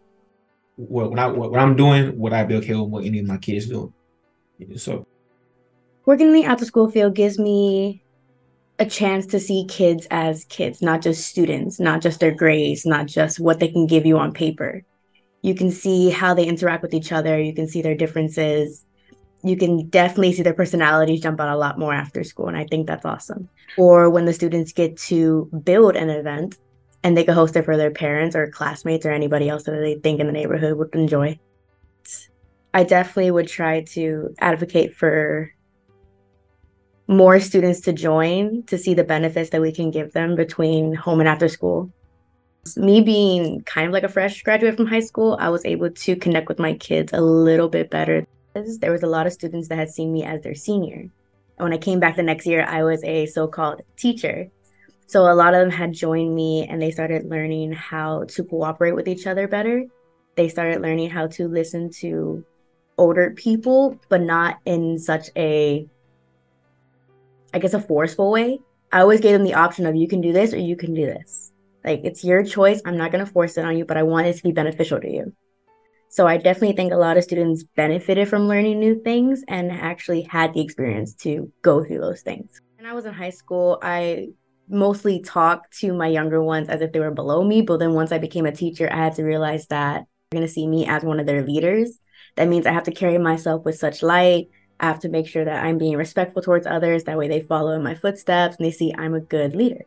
what 0.76 1.10
what, 1.10 1.18
I, 1.18 1.26
what, 1.26 1.50
what 1.50 1.60
I'm 1.60 1.76
doing, 1.76 2.18
what 2.18 2.32
I 2.32 2.44
be 2.44 2.56
okay 2.56 2.74
with 2.74 2.88
what 2.88 3.04
any 3.04 3.18
of 3.18 3.26
my 3.26 3.38
kids 3.38 3.66
doing. 3.66 3.92
So 4.76 5.06
working 6.04 6.28
in 6.28 6.32
the 6.32 6.44
after 6.44 6.64
school 6.64 6.90
field 6.90 7.14
gives 7.14 7.38
me 7.38 8.02
a 8.78 8.86
chance 8.86 9.26
to 9.26 9.40
see 9.40 9.66
kids 9.68 10.06
as 10.10 10.44
kids, 10.46 10.82
not 10.82 11.00
just 11.00 11.26
students, 11.26 11.80
not 11.80 12.00
just 12.02 12.20
their 12.20 12.34
grades, 12.34 12.84
not 12.84 13.06
just 13.06 13.40
what 13.40 13.58
they 13.58 13.68
can 13.68 13.86
give 13.86 14.04
you 14.04 14.18
on 14.18 14.32
paper. 14.32 14.82
You 15.42 15.54
can 15.54 15.70
see 15.70 16.10
how 16.10 16.34
they 16.34 16.46
interact 16.46 16.82
with 16.82 16.92
each 16.92 17.12
other. 17.12 17.40
You 17.40 17.54
can 17.54 17.68
see 17.68 17.80
their 17.82 17.94
differences. 17.94 18.84
You 19.42 19.56
can 19.56 19.88
definitely 19.88 20.32
see 20.32 20.42
their 20.42 20.54
personalities 20.54 21.20
jump 21.20 21.40
out 21.40 21.54
a 21.54 21.56
lot 21.56 21.78
more 21.78 21.94
after 21.94 22.24
school 22.24 22.48
and 22.48 22.56
i 22.56 22.64
think 22.64 22.86
that's 22.86 23.04
awesome. 23.04 23.48
Or 23.78 24.10
when 24.10 24.24
the 24.24 24.32
students 24.32 24.72
get 24.72 24.96
to 24.98 25.48
build 25.64 25.94
an 25.94 26.10
event 26.10 26.56
and 27.02 27.16
they 27.16 27.22
can 27.22 27.34
host 27.34 27.54
it 27.54 27.64
for 27.64 27.76
their 27.76 27.92
parents 27.92 28.34
or 28.34 28.50
classmates 28.50 29.06
or 29.06 29.12
anybody 29.12 29.48
else 29.48 29.62
that 29.64 29.72
they 29.72 29.94
think 29.94 30.18
in 30.18 30.26
the 30.26 30.32
neighborhood 30.32 30.76
would 30.76 30.94
enjoy 30.94 31.38
i 32.74 32.84
definitely 32.84 33.30
would 33.30 33.48
try 33.48 33.82
to 33.82 34.34
advocate 34.38 34.94
for 34.94 35.50
more 37.08 37.38
students 37.40 37.80
to 37.82 37.92
join 37.92 38.62
to 38.64 38.76
see 38.76 38.94
the 38.94 39.04
benefits 39.04 39.50
that 39.50 39.60
we 39.60 39.72
can 39.72 39.90
give 39.90 40.12
them 40.12 40.34
between 40.34 40.94
home 40.94 41.20
and 41.20 41.28
after 41.28 41.48
school 41.48 41.90
me 42.76 43.00
being 43.00 43.62
kind 43.62 43.86
of 43.86 43.92
like 43.92 44.02
a 44.02 44.08
fresh 44.08 44.42
graduate 44.42 44.76
from 44.76 44.86
high 44.86 45.00
school, 45.00 45.36
I 45.38 45.50
was 45.50 45.64
able 45.64 45.90
to 45.90 46.16
connect 46.16 46.48
with 46.48 46.58
my 46.58 46.74
kids 46.74 47.12
a 47.12 47.20
little 47.20 47.68
bit 47.68 47.90
better. 47.90 48.26
There 48.54 48.90
was 48.90 49.02
a 49.02 49.08
lot 49.08 49.26
of 49.26 49.32
students 49.32 49.68
that 49.68 49.78
had 49.78 49.90
seen 49.90 50.12
me 50.12 50.24
as 50.24 50.40
their 50.40 50.54
senior. 50.54 51.00
And 51.58 51.64
when 51.64 51.72
I 51.72 51.78
came 51.78 52.00
back 52.00 52.16
the 52.16 52.22
next 52.22 52.46
year, 52.46 52.64
I 52.64 52.82
was 52.82 53.04
a 53.04 53.26
so 53.26 53.46
called 53.46 53.82
teacher. 53.96 54.48
So 55.06 55.30
a 55.30 55.34
lot 55.34 55.54
of 55.54 55.60
them 55.60 55.70
had 55.70 55.92
joined 55.92 56.34
me 56.34 56.66
and 56.66 56.82
they 56.82 56.90
started 56.90 57.30
learning 57.30 57.72
how 57.72 58.24
to 58.24 58.42
cooperate 58.42 58.92
with 58.92 59.06
each 59.06 59.26
other 59.26 59.46
better. 59.46 59.84
They 60.34 60.48
started 60.48 60.82
learning 60.82 61.10
how 61.10 61.28
to 61.28 61.48
listen 61.48 61.90
to 62.00 62.44
older 62.98 63.30
people, 63.30 64.00
but 64.08 64.22
not 64.22 64.58
in 64.64 64.98
such 64.98 65.30
a, 65.36 65.86
I 67.56 67.58
guess, 67.58 67.74
a 67.74 67.80
forceful 67.80 68.30
way. 68.30 68.60
I 68.92 69.00
always 69.00 69.20
gave 69.20 69.32
them 69.32 69.42
the 69.42 69.54
option 69.54 69.86
of 69.86 69.96
you 69.96 70.06
can 70.06 70.20
do 70.20 70.32
this 70.32 70.54
or 70.54 70.58
you 70.58 70.76
can 70.76 70.94
do 70.94 71.06
this 71.06 71.52
like 71.86 72.00
it's 72.02 72.24
your 72.24 72.44
choice. 72.44 72.82
I'm 72.84 72.98
not 72.98 73.12
going 73.12 73.24
to 73.24 73.30
force 73.30 73.56
it 73.56 73.64
on 73.64 73.78
you, 73.78 73.84
but 73.84 73.96
I 73.96 74.02
want 74.02 74.26
it 74.26 74.36
to 74.36 74.42
be 74.42 74.52
beneficial 74.52 75.00
to 75.00 75.08
you. 75.08 75.32
So 76.08 76.26
I 76.26 76.36
definitely 76.36 76.74
think 76.74 76.92
a 76.92 76.96
lot 76.96 77.16
of 77.16 77.24
students 77.24 77.62
benefited 77.62 78.28
from 78.28 78.48
learning 78.48 78.80
new 78.80 79.00
things 79.02 79.44
and 79.48 79.70
actually 79.70 80.22
had 80.22 80.52
the 80.52 80.60
experience 80.60 81.14
to 81.16 81.52
go 81.62 81.84
through 81.84 82.00
those 82.00 82.22
things. 82.22 82.60
When 82.76 82.86
I 82.86 82.92
was 82.92 83.06
in 83.06 83.14
high 83.14 83.30
school, 83.30 83.78
I 83.82 84.28
mostly 84.68 85.20
talked 85.22 85.78
to 85.78 85.92
my 85.92 86.08
younger 86.08 86.42
ones 86.42 86.68
as 86.68 86.80
if 86.80 86.92
they 86.92 87.00
were 87.00 87.10
below 87.10 87.44
me. 87.44 87.62
But 87.62 87.78
then 87.78 87.92
once 87.92 88.12
I 88.12 88.18
became 88.18 88.46
a 88.46 88.52
teacher, 88.52 88.88
I 88.90 88.96
had 88.96 89.14
to 89.16 89.24
realize 89.24 89.66
that 89.68 90.04
they're 90.30 90.40
going 90.40 90.46
to 90.46 90.52
see 90.52 90.66
me 90.66 90.86
as 90.86 91.04
one 91.04 91.20
of 91.20 91.26
their 91.26 91.44
leaders. 91.44 91.98
That 92.36 92.48
means 92.48 92.66
I 92.66 92.72
have 92.72 92.84
to 92.84 92.92
carry 92.92 93.18
myself 93.18 93.64
with 93.64 93.78
such 93.78 94.02
light. 94.02 94.48
I 94.80 94.86
have 94.86 95.00
to 95.00 95.08
make 95.08 95.26
sure 95.26 95.44
that 95.44 95.64
I'm 95.64 95.78
being 95.78 95.96
respectful 95.96 96.42
towards 96.42 96.66
others. 96.66 97.04
That 97.04 97.18
way 97.18 97.28
they 97.28 97.40
follow 97.40 97.72
in 97.72 97.82
my 97.82 97.94
footsteps 97.94 98.56
and 98.56 98.66
they 98.66 98.70
see 98.70 98.94
I'm 98.96 99.14
a 99.14 99.20
good 99.20 99.54
leader. 99.54 99.82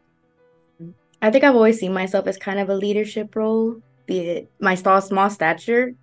I 1.22 1.32
think 1.32 1.44
I've 1.44 1.56
always 1.56 1.80
seen 1.80 1.94
myself 1.94 2.28
as 2.28 2.38
kind 2.38 2.60
of 2.60 2.70
a 2.70 2.76
leadership 2.76 3.36
role, 3.36 3.82
be 4.06 4.20
it 4.20 4.52
my 4.60 4.76
small, 4.76 5.02
small 5.02 5.30
stature. 5.30 5.94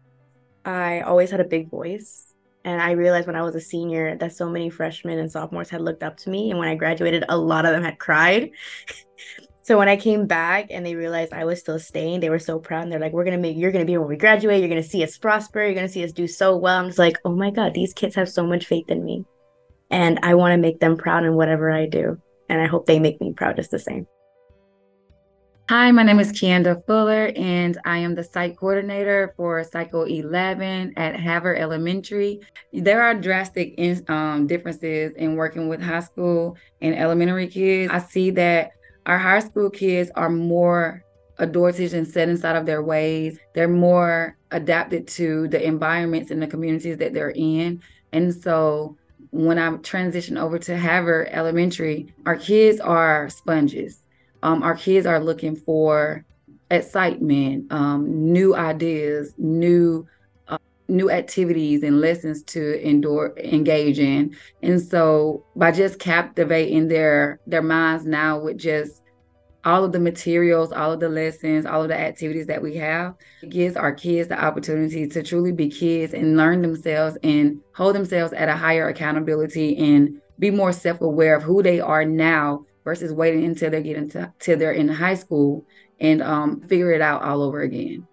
I 0.64 1.00
always 1.00 1.30
had 1.30 1.40
a 1.40 1.44
big 1.44 1.70
voice 1.70 2.34
And 2.64 2.82
I 2.82 2.90
realized 2.92 3.28
when 3.28 3.36
I 3.36 3.42
was 3.42 3.54
a 3.54 3.60
senior 3.60 4.16
that 4.16 4.34
so 4.34 4.50
many 4.50 4.70
freshmen 4.70 5.18
and 5.18 5.30
sophomores 5.30 5.70
had 5.70 5.80
looked 5.80 6.02
up 6.02 6.16
to 6.18 6.30
me. 6.30 6.50
And 6.50 6.58
when 6.58 6.68
I 6.68 6.74
graduated, 6.74 7.24
a 7.28 7.36
lot 7.38 7.64
of 7.64 7.72
them 7.72 7.84
had 7.84 7.98
cried. 7.98 8.50
so 9.66 9.76
when 9.76 9.88
I 9.88 9.96
came 9.96 10.28
back 10.28 10.68
and 10.70 10.86
they 10.86 10.94
realized 10.94 11.32
I 11.32 11.44
was 11.44 11.58
still 11.58 11.80
staying, 11.80 12.20
they 12.20 12.30
were 12.30 12.38
so 12.38 12.60
proud. 12.60 12.84
And 12.84 12.92
they're 12.92 13.00
like, 13.00 13.12
We're 13.12 13.24
to 13.24 13.36
make, 13.36 13.56
you're 13.56 13.72
to 13.72 13.84
be 13.84 13.98
when 13.98 14.06
we 14.06 14.16
graduate. 14.16 14.60
You're 14.60 14.80
to 14.80 14.88
see 14.88 15.02
us 15.02 15.18
prosper. 15.18 15.64
You're 15.64 15.74
to 15.82 15.88
see 15.88 16.04
us 16.04 16.12
do 16.12 16.28
so 16.28 16.56
well. 16.56 16.78
I'm 16.78 16.86
just 16.86 17.00
like, 17.00 17.18
Oh 17.24 17.34
my 17.34 17.50
God, 17.50 17.74
these 17.74 17.92
kids 17.92 18.14
have 18.14 18.28
so 18.28 18.46
much 18.46 18.66
faith 18.66 18.88
in 18.88 19.04
me. 19.04 19.24
And 19.90 20.20
I 20.22 20.36
want 20.36 20.52
to 20.52 20.56
make 20.56 20.78
them 20.78 20.96
proud 20.96 21.24
in 21.24 21.34
whatever 21.34 21.72
I 21.72 21.86
do. 21.86 22.16
And 22.48 22.60
I 22.60 22.66
hope 22.66 22.86
they 22.86 23.00
make 23.00 23.20
me 23.20 23.32
proud 23.32 23.56
just 23.56 23.72
the 23.72 23.80
same. 23.80 24.06
Hi, 25.68 25.90
my 25.90 26.04
name 26.04 26.20
is 26.20 26.30
Keanda 26.30 26.86
Fuller, 26.86 27.32
and 27.34 27.76
I 27.84 27.98
am 27.98 28.14
the 28.14 28.22
site 28.22 28.56
coordinator 28.56 29.34
for 29.36 29.64
Cycle 29.64 30.04
11 30.04 30.92
at 30.96 31.18
Havard 31.18 31.58
Elementary. 31.58 32.38
There 32.72 33.02
are 33.02 33.14
drastic 33.14 33.74
in, 33.76 34.04
um, 34.06 34.46
differences 34.46 35.16
in 35.16 35.34
working 35.34 35.68
with 35.68 35.82
high 35.82 35.98
school 35.98 36.56
and 36.80 36.94
elementary 36.94 37.48
kids. 37.48 37.92
I 37.92 37.98
see 37.98 38.30
that 38.30 38.75
our 39.06 39.18
high 39.18 39.40
school 39.40 39.70
kids 39.70 40.10
are 40.14 40.30
more 40.30 41.02
adorted 41.38 41.94
and 41.94 42.06
set 42.06 42.28
inside 42.28 42.56
of 42.56 42.66
their 42.66 42.82
ways. 42.82 43.38
They're 43.54 43.68
more 43.68 44.36
adapted 44.50 45.06
to 45.08 45.48
the 45.48 45.64
environments 45.64 46.30
and 46.30 46.42
the 46.42 46.46
communities 46.46 46.98
that 46.98 47.14
they're 47.14 47.32
in. 47.34 47.82
And 48.12 48.34
so 48.34 48.96
when 49.30 49.58
I 49.58 49.76
transition 49.78 50.38
over 50.38 50.58
to 50.60 50.76
Havard 50.76 51.28
Elementary, 51.30 52.14
our 52.24 52.36
kids 52.36 52.80
are 52.80 53.28
sponges 53.28 54.06
um, 54.42 54.62
our 54.62 54.76
kids 54.76 55.06
are 55.06 55.18
looking 55.18 55.56
for 55.56 56.24
excitement, 56.70 57.72
um, 57.72 58.32
new 58.32 58.54
ideas, 58.54 59.34
new 59.38 60.06
new 60.88 61.10
activities 61.10 61.82
and 61.82 62.00
lessons 62.00 62.42
to 62.44 62.80
endure 62.86 63.34
engage 63.38 63.98
in. 63.98 64.36
And 64.62 64.80
so 64.80 65.44
by 65.56 65.72
just 65.72 65.98
captivating 65.98 66.88
their 66.88 67.40
their 67.46 67.62
minds 67.62 68.06
now 68.06 68.38
with 68.38 68.58
just 68.58 69.02
all 69.64 69.84
of 69.84 69.90
the 69.90 69.98
materials, 69.98 70.70
all 70.70 70.92
of 70.92 71.00
the 71.00 71.08
lessons, 71.08 71.66
all 71.66 71.82
of 71.82 71.88
the 71.88 71.98
activities 71.98 72.46
that 72.46 72.62
we 72.62 72.76
have, 72.76 73.14
gives 73.48 73.76
our 73.76 73.92
kids 73.92 74.28
the 74.28 74.42
opportunity 74.42 75.08
to 75.08 75.22
truly 75.24 75.50
be 75.50 75.68
kids 75.68 76.14
and 76.14 76.36
learn 76.36 76.62
themselves 76.62 77.18
and 77.24 77.60
hold 77.74 77.96
themselves 77.96 78.32
at 78.32 78.48
a 78.48 78.54
higher 78.54 78.88
accountability 78.88 79.76
and 79.76 80.22
be 80.38 80.52
more 80.52 80.72
self-aware 80.72 81.34
of 81.34 81.42
who 81.42 81.64
they 81.64 81.80
are 81.80 82.04
now 82.04 82.64
versus 82.84 83.12
waiting 83.12 83.44
until 83.44 83.70
they 83.70 83.82
get 83.82 83.96
into 83.96 84.32
till 84.38 84.56
they're 84.56 84.70
in 84.70 84.86
high 84.86 85.14
school 85.14 85.66
and 85.98 86.22
um, 86.22 86.60
figure 86.68 86.92
it 86.92 87.00
out 87.00 87.22
all 87.22 87.42
over 87.42 87.62
again. 87.62 88.06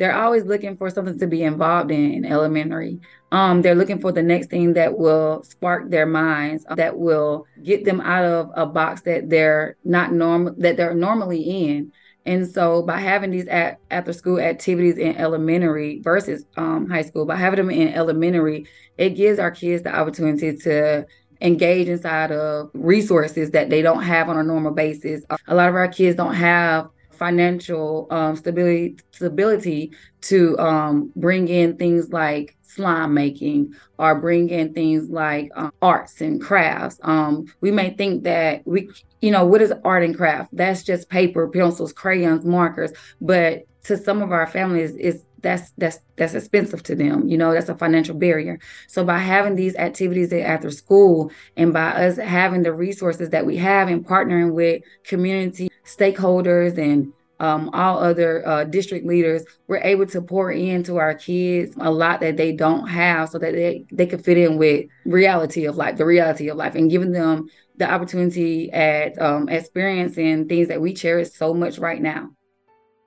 They're 0.00 0.16
always 0.16 0.46
looking 0.46 0.78
for 0.78 0.88
something 0.88 1.18
to 1.18 1.26
be 1.26 1.42
involved 1.42 1.90
in 1.90 2.12
in 2.12 2.24
elementary. 2.24 3.00
Um, 3.32 3.60
they're 3.60 3.74
looking 3.74 4.00
for 4.00 4.12
the 4.12 4.22
next 4.22 4.48
thing 4.48 4.72
that 4.72 4.96
will 4.96 5.42
spark 5.42 5.90
their 5.90 6.06
minds, 6.06 6.64
that 6.74 6.98
will 6.98 7.46
get 7.62 7.84
them 7.84 8.00
out 8.00 8.24
of 8.24 8.50
a 8.54 8.64
box 8.64 9.02
that 9.02 9.28
they're 9.28 9.76
not 9.84 10.10
normal 10.10 10.54
that 10.56 10.78
they're 10.78 10.94
normally 10.94 11.42
in. 11.42 11.92
And 12.24 12.48
so, 12.48 12.80
by 12.80 12.98
having 12.98 13.30
these 13.30 13.46
at, 13.48 13.78
after 13.90 14.14
school 14.14 14.40
activities 14.40 14.96
in 14.96 15.18
elementary 15.18 16.00
versus 16.00 16.46
um, 16.56 16.88
high 16.88 17.02
school, 17.02 17.26
by 17.26 17.36
having 17.36 17.58
them 17.58 17.70
in 17.70 17.92
elementary, 17.92 18.66
it 18.96 19.10
gives 19.10 19.38
our 19.38 19.50
kids 19.50 19.82
the 19.82 19.94
opportunity 19.94 20.56
to 20.56 21.06
engage 21.42 21.88
inside 21.88 22.32
of 22.32 22.70
resources 22.72 23.50
that 23.50 23.68
they 23.68 23.82
don't 23.82 24.02
have 24.02 24.30
on 24.30 24.38
a 24.38 24.42
normal 24.42 24.72
basis. 24.72 25.24
A 25.46 25.54
lot 25.54 25.68
of 25.68 25.74
our 25.74 25.88
kids 25.88 26.16
don't 26.16 26.34
have 26.34 26.88
financial 27.20 28.06
um, 28.10 28.34
stability 28.34 28.96
stability 29.12 29.92
to 30.22 30.58
um, 30.58 31.12
bring 31.14 31.48
in 31.48 31.76
things 31.76 32.08
like 32.08 32.56
slime 32.62 33.12
making 33.12 33.74
or 33.98 34.18
bring 34.18 34.48
in 34.48 34.72
things 34.72 35.10
like 35.10 35.50
um, 35.54 35.70
arts 35.82 36.22
and 36.22 36.40
crafts. 36.40 36.98
Um, 37.02 37.44
we 37.60 37.70
may 37.70 37.90
think 37.90 38.24
that 38.24 38.66
we, 38.66 38.88
you 39.20 39.30
know, 39.30 39.44
what 39.44 39.60
is 39.60 39.72
art 39.84 40.02
and 40.02 40.16
craft? 40.16 40.48
That's 40.52 40.82
just 40.82 41.10
paper, 41.10 41.46
pencils, 41.46 41.92
crayons, 41.92 42.46
markers. 42.46 42.90
But 43.20 43.64
to 43.84 43.98
some 43.98 44.22
of 44.22 44.32
our 44.32 44.46
families, 44.46 44.96
it's 44.98 45.24
that's 45.42 45.72
that's 45.78 45.98
that's 46.16 46.34
expensive 46.34 46.82
to 46.82 46.94
them 46.94 47.26
you 47.28 47.36
know 47.36 47.52
that's 47.52 47.68
a 47.68 47.74
financial 47.74 48.14
barrier 48.14 48.58
so 48.88 49.04
by 49.04 49.18
having 49.18 49.54
these 49.54 49.76
activities 49.76 50.32
after 50.32 50.70
school 50.70 51.30
and 51.56 51.72
by 51.72 51.90
us 51.90 52.16
having 52.16 52.62
the 52.62 52.72
resources 52.72 53.30
that 53.30 53.46
we 53.46 53.56
have 53.56 53.88
and 53.88 54.06
partnering 54.06 54.52
with 54.52 54.82
community 55.04 55.70
stakeholders 55.84 56.78
and 56.78 57.12
um, 57.40 57.70
all 57.72 57.98
other 57.98 58.46
uh, 58.46 58.64
district 58.64 59.06
leaders, 59.06 59.44
we're 59.66 59.78
able 59.78 60.06
to 60.06 60.20
pour 60.20 60.52
into 60.52 60.98
our 60.98 61.14
kids 61.14 61.74
a 61.80 61.90
lot 61.90 62.20
that 62.20 62.36
they 62.36 62.52
don't 62.52 62.86
have 62.86 63.30
so 63.30 63.38
that 63.38 63.54
they, 63.54 63.86
they 63.90 64.06
can 64.06 64.18
fit 64.18 64.36
in 64.36 64.58
with 64.58 64.86
reality 65.06 65.64
of 65.64 65.76
life, 65.76 65.96
the 65.96 66.04
reality 66.04 66.48
of 66.48 66.58
life, 66.58 66.74
and 66.74 66.90
giving 66.90 67.12
them 67.12 67.48
the 67.76 67.90
opportunity 67.90 68.70
at 68.72 69.20
um, 69.20 69.48
experiencing 69.48 70.48
things 70.48 70.68
that 70.68 70.82
we 70.82 70.92
cherish 70.92 71.30
so 71.32 71.54
much 71.54 71.78
right 71.78 72.02
now. 72.02 72.28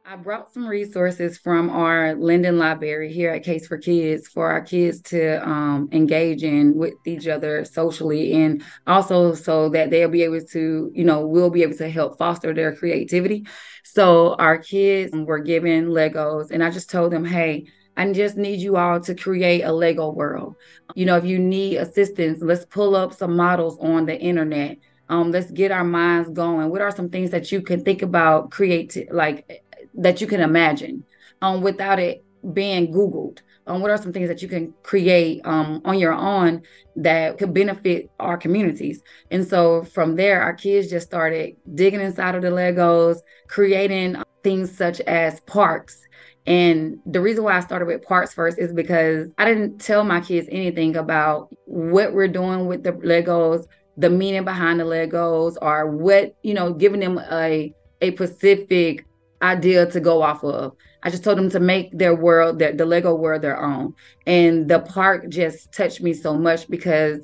I 0.06 0.18
brought 0.18 0.54
some 0.54 0.68
resources 0.68 1.38
from 1.38 1.70
our 1.70 2.14
Lending 2.16 2.58
Library 2.58 3.14
here 3.14 3.30
at 3.30 3.44
Case 3.44 3.68
for 3.68 3.78
Kids 3.78 4.28
for 4.28 4.52
our 4.52 4.60
kids 4.60 5.02
to 5.04 5.42
um, 5.48 5.88
engage 5.94 6.44
in 6.44 6.76
with 6.76 6.96
each 7.06 7.26
other 7.26 7.64
socially 7.64 8.34
and 8.34 8.62
also 8.86 9.34
so 9.34 9.70
that 9.70 9.92
they'll 9.92 10.10
be 10.10 10.24
able 10.24 10.42
to, 10.42 10.92
you 10.94 11.06
know, 11.06 11.26
we'll 11.26 11.50
be 11.50 11.64
able 11.64 11.78
to 11.78 11.90
help 11.90 12.18
foster 12.18 12.54
their 12.54 12.76
creativity. 12.76 13.48
So 13.86 14.36
our 14.36 14.58
kids 14.58 15.14
were 15.16 15.40
given 15.40 15.88
Legos 15.88 16.52
and 16.52 16.62
I 16.62 16.70
just 16.70 16.90
told 16.90 17.14
them, 17.14 17.24
hey, 17.24 17.68
I 17.96 18.12
just 18.12 18.36
need 18.36 18.60
you 18.60 18.76
all 18.76 19.00
to 19.00 19.16
create 19.16 19.62
a 19.62 19.72
Lego 19.72 20.12
world. 20.12 20.56
You 20.96 21.06
know, 21.06 21.16
if 21.16 21.24
you 21.24 21.40
need 21.40 21.78
assistance, 21.78 22.40
let's 22.42 22.66
pull 22.66 22.98
up 22.98 23.14
some 23.14 23.38
models 23.38 23.78
on 23.80 24.06
the 24.06 24.20
internet. 24.20 24.80
Um, 25.08 25.32
let's 25.32 25.52
get 25.52 25.72
our 25.72 25.84
minds 25.84 26.30
going. 26.30 26.70
What 26.70 26.82
are 26.82 26.92
some 26.92 27.10
things 27.10 27.32
that 27.32 27.54
you 27.54 27.62
can 27.62 27.84
think 27.86 28.02
about 28.02 28.52
create 28.52 28.98
like 29.12 29.63
that 29.96 30.22
you 30.22 30.28
can 30.28 30.42
imagine 30.42 31.04
um, 31.42 31.62
without 31.62 32.00
it 32.00 32.24
being 32.54 32.94
Googled? 32.94 33.40
Um, 33.66 33.82
what 33.82 33.92
are 33.92 33.98
some 33.98 34.12
things 34.12 34.28
that 34.28 34.42
you 34.42 34.50
can 34.50 34.74
create 34.84 35.42
um, 35.46 35.82
on 35.86 35.98
your 35.98 36.12
own 36.12 36.64
that 36.98 37.38
could 37.38 37.54
benefit 37.54 38.10
our 38.20 38.38
communities? 38.38 39.02
And 39.32 39.48
so 39.48 39.84
from 39.84 40.16
there, 40.16 40.42
our 40.42 40.54
kids 40.54 40.90
just 40.90 41.08
started 41.08 41.56
digging 41.74 42.02
inside 42.02 42.36
of 42.36 42.42
the 42.42 42.50
Legos, 42.50 43.20
creating 43.48 44.18
things 44.44 44.76
such 44.76 45.00
as 45.02 45.40
parks. 45.42 46.02
And 46.46 47.00
the 47.06 47.22
reason 47.22 47.46
why 47.46 47.56
I 47.56 47.62
started 47.62 47.86
with 47.86 48.04
parks 48.04 48.34
first 48.34 48.60
is 48.60 48.74
because 48.74 49.32
I 49.38 49.46
didn't 49.46 49.80
tell 49.80 50.04
my 50.04 50.20
kids 50.20 50.50
anything 50.52 50.98
about 50.98 51.56
what 51.64 52.14
we're 52.14 52.28
doing 52.28 52.68
with 52.68 52.84
the 52.84 52.92
Legos, 52.92 53.66
the 53.96 54.10
meaning 54.10 54.44
behind 54.44 54.82
the 54.82 54.84
Legos, 54.84 55.56
or 55.62 55.90
what, 55.90 56.36
you 56.44 56.54
know, 56.54 56.74
giving 56.74 57.00
them 57.00 57.18
a 57.32 57.74
a 58.02 58.14
specific 58.14 59.06
idea 59.44 59.86
to 59.92 60.00
go 60.00 60.22
off 60.22 60.44
of. 60.44 60.76
I 61.04 61.10
just 61.10 61.24
told 61.24 61.38
them 61.38 61.50
to 61.52 61.60
make 61.60 61.98
their 61.98 62.16
world, 62.16 62.60
their, 62.60 62.74
the 62.74 62.86
Lego 62.86 63.14
world 63.14 63.42
their 63.42 63.62
own. 63.62 63.94
And 64.26 64.70
the 64.70 64.80
park 64.80 65.30
just 65.30 65.74
touched 65.74 66.02
me 66.02 66.14
so 66.14 66.36
much 66.36 66.70
because 66.70 67.22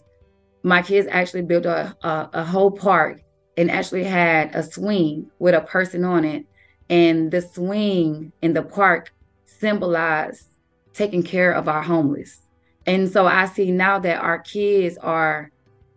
my 0.63 0.81
kids 0.81 1.07
actually 1.09 1.43
built 1.43 1.65
a, 1.65 1.95
a, 2.03 2.29
a 2.33 2.43
whole 2.43 2.71
park 2.71 3.21
and 3.57 3.71
actually 3.71 4.03
had 4.03 4.53
a 4.53 4.63
swing 4.63 5.31
with 5.39 5.55
a 5.55 5.61
person 5.61 6.03
on 6.03 6.25
it. 6.25 6.45
And 6.89 7.31
the 7.31 7.41
swing 7.41 8.33
in 8.41 8.53
the 8.53 8.63
park 8.63 9.13
symbolized 9.45 10.45
taking 10.93 11.23
care 11.23 11.53
of 11.53 11.67
our 11.67 11.81
homeless. 11.81 12.41
And 12.85 13.09
so 13.09 13.27
I 13.27 13.45
see 13.45 13.71
now 13.71 13.99
that 13.99 14.21
our 14.21 14.39
kids 14.39 14.97
are 14.97 15.51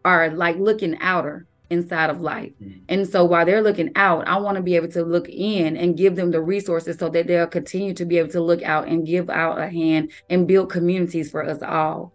are 0.04 0.30
like 0.30 0.56
looking 0.56 0.98
outer 1.00 1.46
inside 1.72 2.10
of 2.10 2.20
life. 2.20 2.52
Mm-hmm. 2.62 2.80
And 2.88 3.08
so 3.08 3.24
while 3.24 3.46
they're 3.46 3.62
looking 3.62 3.90
out, 3.96 4.28
I 4.28 4.38
want 4.38 4.56
to 4.56 4.62
be 4.62 4.76
able 4.76 4.88
to 4.88 5.02
look 5.02 5.28
in 5.28 5.76
and 5.76 5.96
give 5.96 6.14
them 6.14 6.30
the 6.30 6.40
resources 6.40 6.98
so 6.98 7.08
that 7.08 7.26
they'll 7.26 7.46
continue 7.46 7.94
to 7.94 8.04
be 8.04 8.18
able 8.18 8.30
to 8.30 8.40
look 8.42 8.62
out 8.62 8.88
and 8.88 9.06
give 9.06 9.30
out 9.30 9.60
a 9.60 9.68
hand 9.68 10.12
and 10.30 10.46
build 10.46 10.70
communities 10.70 11.30
for 11.30 11.44
us 11.44 11.62
all. 11.62 12.12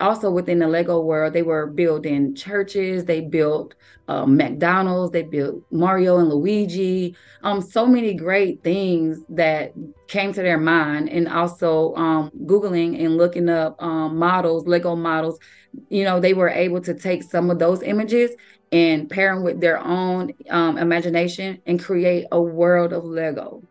Also 0.00 0.30
within 0.30 0.58
the 0.58 0.68
Lego 0.68 1.00
world, 1.00 1.32
they 1.32 1.42
were 1.42 1.66
building 1.66 2.34
churches, 2.34 3.04
they 3.04 3.20
built 3.20 3.74
um, 4.06 4.36
McDonald's, 4.36 5.12
they 5.12 5.22
built 5.22 5.64
Mario 5.70 6.18
and 6.18 6.28
Luigi, 6.28 7.16
um, 7.42 7.60
so 7.60 7.86
many 7.86 8.14
great 8.14 8.62
things 8.62 9.20
that 9.30 9.72
came 10.08 10.32
to 10.32 10.42
their 10.42 10.58
mind. 10.58 11.08
And 11.08 11.28
also 11.28 11.94
um, 11.94 12.30
Googling 12.44 13.02
and 13.04 13.16
looking 13.16 13.48
up 13.48 13.82
um, 13.82 14.16
models, 14.16 14.66
Lego 14.66 14.94
models, 14.94 15.38
you 15.88 16.04
know, 16.04 16.20
they 16.20 16.34
were 16.34 16.50
able 16.50 16.80
to 16.82 16.94
take 16.94 17.22
some 17.22 17.50
of 17.50 17.58
those 17.58 17.82
images 17.82 18.30
and 18.72 19.08
pair 19.08 19.34
them 19.34 19.44
with 19.44 19.60
their 19.60 19.78
own 19.78 20.32
um, 20.50 20.78
imagination 20.78 21.60
and 21.66 21.82
create 21.82 22.26
a 22.32 22.40
world 22.40 22.92
of 22.92 23.04
Lego. 23.04 23.62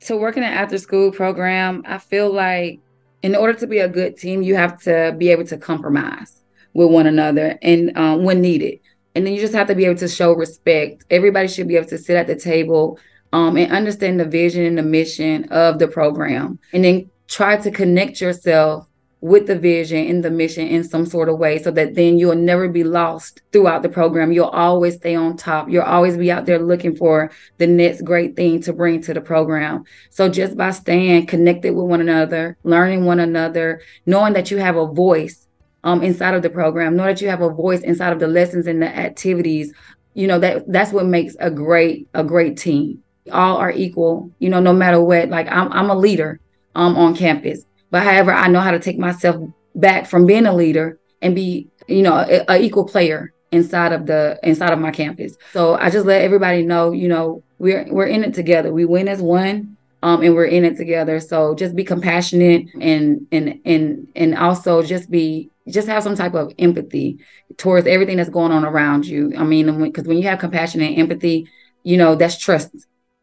So, 0.00 0.16
working 0.16 0.42
an 0.42 0.52
after 0.52 0.78
school 0.78 1.10
program, 1.10 1.82
I 1.86 1.98
feel 1.98 2.32
like 2.32 2.80
in 3.22 3.34
order 3.34 3.54
to 3.54 3.66
be 3.66 3.78
a 3.78 3.88
good 3.88 4.16
team, 4.16 4.42
you 4.42 4.54
have 4.54 4.80
to 4.82 5.14
be 5.18 5.30
able 5.30 5.44
to 5.46 5.58
compromise 5.58 6.42
with 6.72 6.90
one 6.90 7.06
another 7.06 7.58
and 7.62 7.96
um, 7.96 8.24
when 8.24 8.40
needed. 8.40 8.80
And 9.14 9.26
then 9.26 9.34
you 9.34 9.40
just 9.40 9.54
have 9.54 9.66
to 9.68 9.74
be 9.74 9.84
able 9.84 9.98
to 9.98 10.08
show 10.08 10.32
respect. 10.32 11.04
Everybody 11.10 11.48
should 11.48 11.68
be 11.68 11.76
able 11.76 11.88
to 11.88 11.98
sit 11.98 12.16
at 12.16 12.26
the 12.26 12.36
table 12.36 12.98
um, 13.32 13.56
and 13.56 13.72
understand 13.72 14.20
the 14.20 14.24
vision 14.24 14.64
and 14.64 14.78
the 14.78 14.82
mission 14.82 15.44
of 15.50 15.78
the 15.78 15.88
program. 15.88 16.58
And 16.72 16.84
then 16.84 17.10
try 17.26 17.56
to 17.56 17.70
connect 17.70 18.20
yourself 18.20 18.87
with 19.20 19.46
the 19.48 19.58
vision 19.58 20.06
and 20.06 20.24
the 20.24 20.30
mission 20.30 20.66
in 20.68 20.84
some 20.84 21.04
sort 21.04 21.28
of 21.28 21.38
way 21.38 21.60
so 21.60 21.70
that 21.72 21.94
then 21.94 22.18
you'll 22.18 22.36
never 22.36 22.68
be 22.68 22.84
lost 22.84 23.42
throughout 23.52 23.82
the 23.82 23.88
program. 23.88 24.30
You'll 24.30 24.46
always 24.46 24.94
stay 24.94 25.16
on 25.16 25.36
top. 25.36 25.68
You'll 25.68 25.82
always 25.82 26.16
be 26.16 26.30
out 26.30 26.46
there 26.46 26.60
looking 26.60 26.94
for 26.94 27.30
the 27.58 27.66
next 27.66 28.02
great 28.02 28.36
thing 28.36 28.60
to 28.62 28.72
bring 28.72 29.00
to 29.02 29.14
the 29.14 29.20
program. 29.20 29.84
So 30.10 30.28
just 30.28 30.56
by 30.56 30.70
staying 30.70 31.26
connected 31.26 31.74
with 31.74 31.86
one 31.86 32.00
another, 32.00 32.56
learning 32.62 33.06
one 33.06 33.18
another, 33.18 33.80
knowing 34.06 34.34
that 34.34 34.50
you 34.52 34.58
have 34.58 34.76
a 34.76 34.86
voice 34.86 35.48
um, 35.82 36.02
inside 36.02 36.34
of 36.34 36.42
the 36.42 36.50
program, 36.50 36.94
know 36.94 37.04
that 37.04 37.20
you 37.20 37.28
have 37.28 37.42
a 37.42 37.50
voice 37.50 37.80
inside 37.80 38.12
of 38.12 38.20
the 38.20 38.28
lessons 38.28 38.68
and 38.68 38.80
the 38.80 38.86
activities, 38.86 39.72
you 40.14 40.28
know, 40.28 40.38
that 40.38 40.70
that's 40.70 40.92
what 40.92 41.06
makes 41.06 41.34
a 41.40 41.50
great, 41.50 42.08
a 42.14 42.22
great 42.22 42.56
team. 42.56 43.02
All 43.32 43.56
are 43.56 43.72
equal, 43.72 44.30
you 44.38 44.48
know, 44.48 44.60
no 44.60 44.72
matter 44.72 45.00
what. 45.02 45.28
Like 45.28 45.48
I'm 45.48 45.70
I'm 45.72 45.90
a 45.90 45.94
leader 45.94 46.40
um 46.74 46.96
on 46.96 47.14
campus 47.14 47.64
but 47.90 48.02
however, 48.02 48.32
I 48.32 48.48
know 48.48 48.60
how 48.60 48.70
to 48.70 48.78
take 48.78 48.98
myself 48.98 49.36
back 49.74 50.06
from 50.06 50.26
being 50.26 50.46
a 50.46 50.54
leader 50.54 50.98
and 51.22 51.34
be, 51.34 51.68
you 51.86 52.02
know, 52.02 52.14
a, 52.14 52.44
a 52.48 52.60
equal 52.60 52.84
player 52.84 53.32
inside 53.50 53.92
of 53.92 54.06
the 54.06 54.38
inside 54.42 54.72
of 54.72 54.78
my 54.78 54.90
campus. 54.90 55.36
So 55.52 55.74
I 55.74 55.90
just 55.90 56.06
let 56.06 56.22
everybody 56.22 56.62
know, 56.64 56.92
you 56.92 57.08
know, 57.08 57.42
we're 57.58 57.86
we're 57.90 58.06
in 58.06 58.24
it 58.24 58.34
together. 58.34 58.72
We 58.72 58.84
win 58.84 59.08
as 59.08 59.20
one. 59.20 59.76
Um, 60.00 60.22
and 60.22 60.32
we're 60.32 60.44
in 60.44 60.64
it 60.64 60.76
together. 60.76 61.18
So 61.18 61.56
just 61.56 61.74
be 61.74 61.82
compassionate 61.82 62.66
and 62.80 63.26
and 63.32 63.60
and 63.64 64.06
and 64.14 64.38
also 64.38 64.80
just 64.80 65.10
be 65.10 65.50
just 65.68 65.88
have 65.88 66.04
some 66.04 66.14
type 66.14 66.34
of 66.34 66.52
empathy 66.56 67.18
towards 67.56 67.86
everything 67.88 68.18
that's 68.18 68.30
going 68.30 68.52
on 68.52 68.64
around 68.64 69.06
you. 69.06 69.32
I 69.36 69.42
mean, 69.42 69.82
because 69.82 70.04
when 70.04 70.18
you 70.18 70.22
have 70.28 70.38
compassion 70.38 70.80
and 70.82 70.96
empathy, 70.98 71.48
you 71.82 71.96
know 71.96 72.14
that's 72.14 72.38
trust 72.38 72.70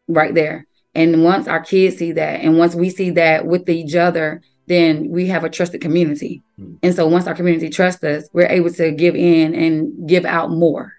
right 0.06 0.34
there. 0.34 0.66
And 0.94 1.24
once 1.24 1.48
our 1.48 1.60
kids 1.60 1.96
see 1.96 2.12
that, 2.12 2.40
and 2.40 2.58
once 2.58 2.74
we 2.74 2.90
see 2.90 3.10
that 3.10 3.46
with 3.46 3.68
each 3.68 3.94
other, 3.94 4.42
then 4.66 5.08
we 5.10 5.26
have 5.28 5.44
a 5.44 5.50
trusted 5.50 5.80
community. 5.80 6.42
Mm. 6.58 6.78
And 6.82 6.94
so 6.94 7.06
once 7.06 7.26
our 7.26 7.34
community 7.34 7.68
trusts 7.68 8.02
us, 8.04 8.28
we're 8.32 8.48
able 8.48 8.70
to 8.70 8.90
give 8.92 9.14
in 9.14 9.54
and 9.54 10.08
give 10.08 10.24
out 10.24 10.50
more. 10.50 10.92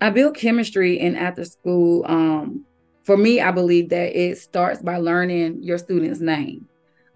I 0.00 0.10
build 0.10 0.36
chemistry 0.36 0.98
in 0.98 1.16
after 1.16 1.44
school. 1.44 2.04
Um, 2.06 2.64
for 3.04 3.16
me, 3.16 3.40
I 3.40 3.50
believe 3.50 3.88
that 3.90 4.18
it 4.18 4.38
starts 4.38 4.82
by 4.82 4.98
learning 4.98 5.62
your 5.62 5.78
student's 5.78 6.20
name. 6.20 6.68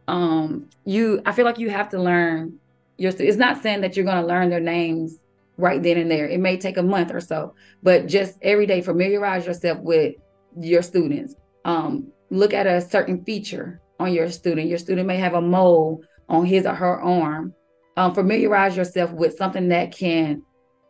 Um, 0.09 0.71
you, 0.87 1.21
I 1.27 1.33
feel 1.33 1.45
like 1.45 1.59
you 1.59 1.71
have 1.71 1.91
to 1.91 2.01
learn 2.01 2.59
your. 2.97 3.13
It's 3.19 3.37
not 3.37 3.63
saying 3.63 3.83
that 3.83 3.97
you're 3.97 4.07
going 4.07 4.21
to 4.21 4.27
learn 4.27 4.49
their 4.49 4.61
names 4.61 5.19
right 5.57 5.83
then 5.83 5.99
and 5.99 6.11
there. 6.11 6.27
It 6.27 6.41
may 6.41 6.57
take 6.57 6.79
a 6.79 6.83
month 6.83 7.13
or 7.13 7.21
so, 7.21 7.55
but 7.83 8.07
just 8.07 8.39
every 8.41 8.67
day 8.67 8.81
familiarize 8.81 9.47
yourself 9.47 9.79
with 9.81 10.15
your 10.59 10.83
students. 10.83 11.35
Um, 11.65 12.11
look 12.31 12.55
at 12.55 12.67
a 12.67 12.81
certain 12.81 13.25
feature 13.25 13.80
on 14.01 14.13
your 14.13 14.31
student. 14.31 14.69
Your 14.69 14.79
student 14.79 15.07
may 15.07 15.19
have 15.19 15.35
a 15.35 15.41
mole 15.41 16.03
on 16.29 16.45
his 16.45 16.67
or 16.67 16.75
her 16.75 17.01
arm. 17.01 17.55
Um, 17.97 18.15
familiarize 18.15 18.77
yourself 18.77 19.13
with 19.13 19.37
something 19.37 19.69
that 19.69 19.93
can 19.93 20.43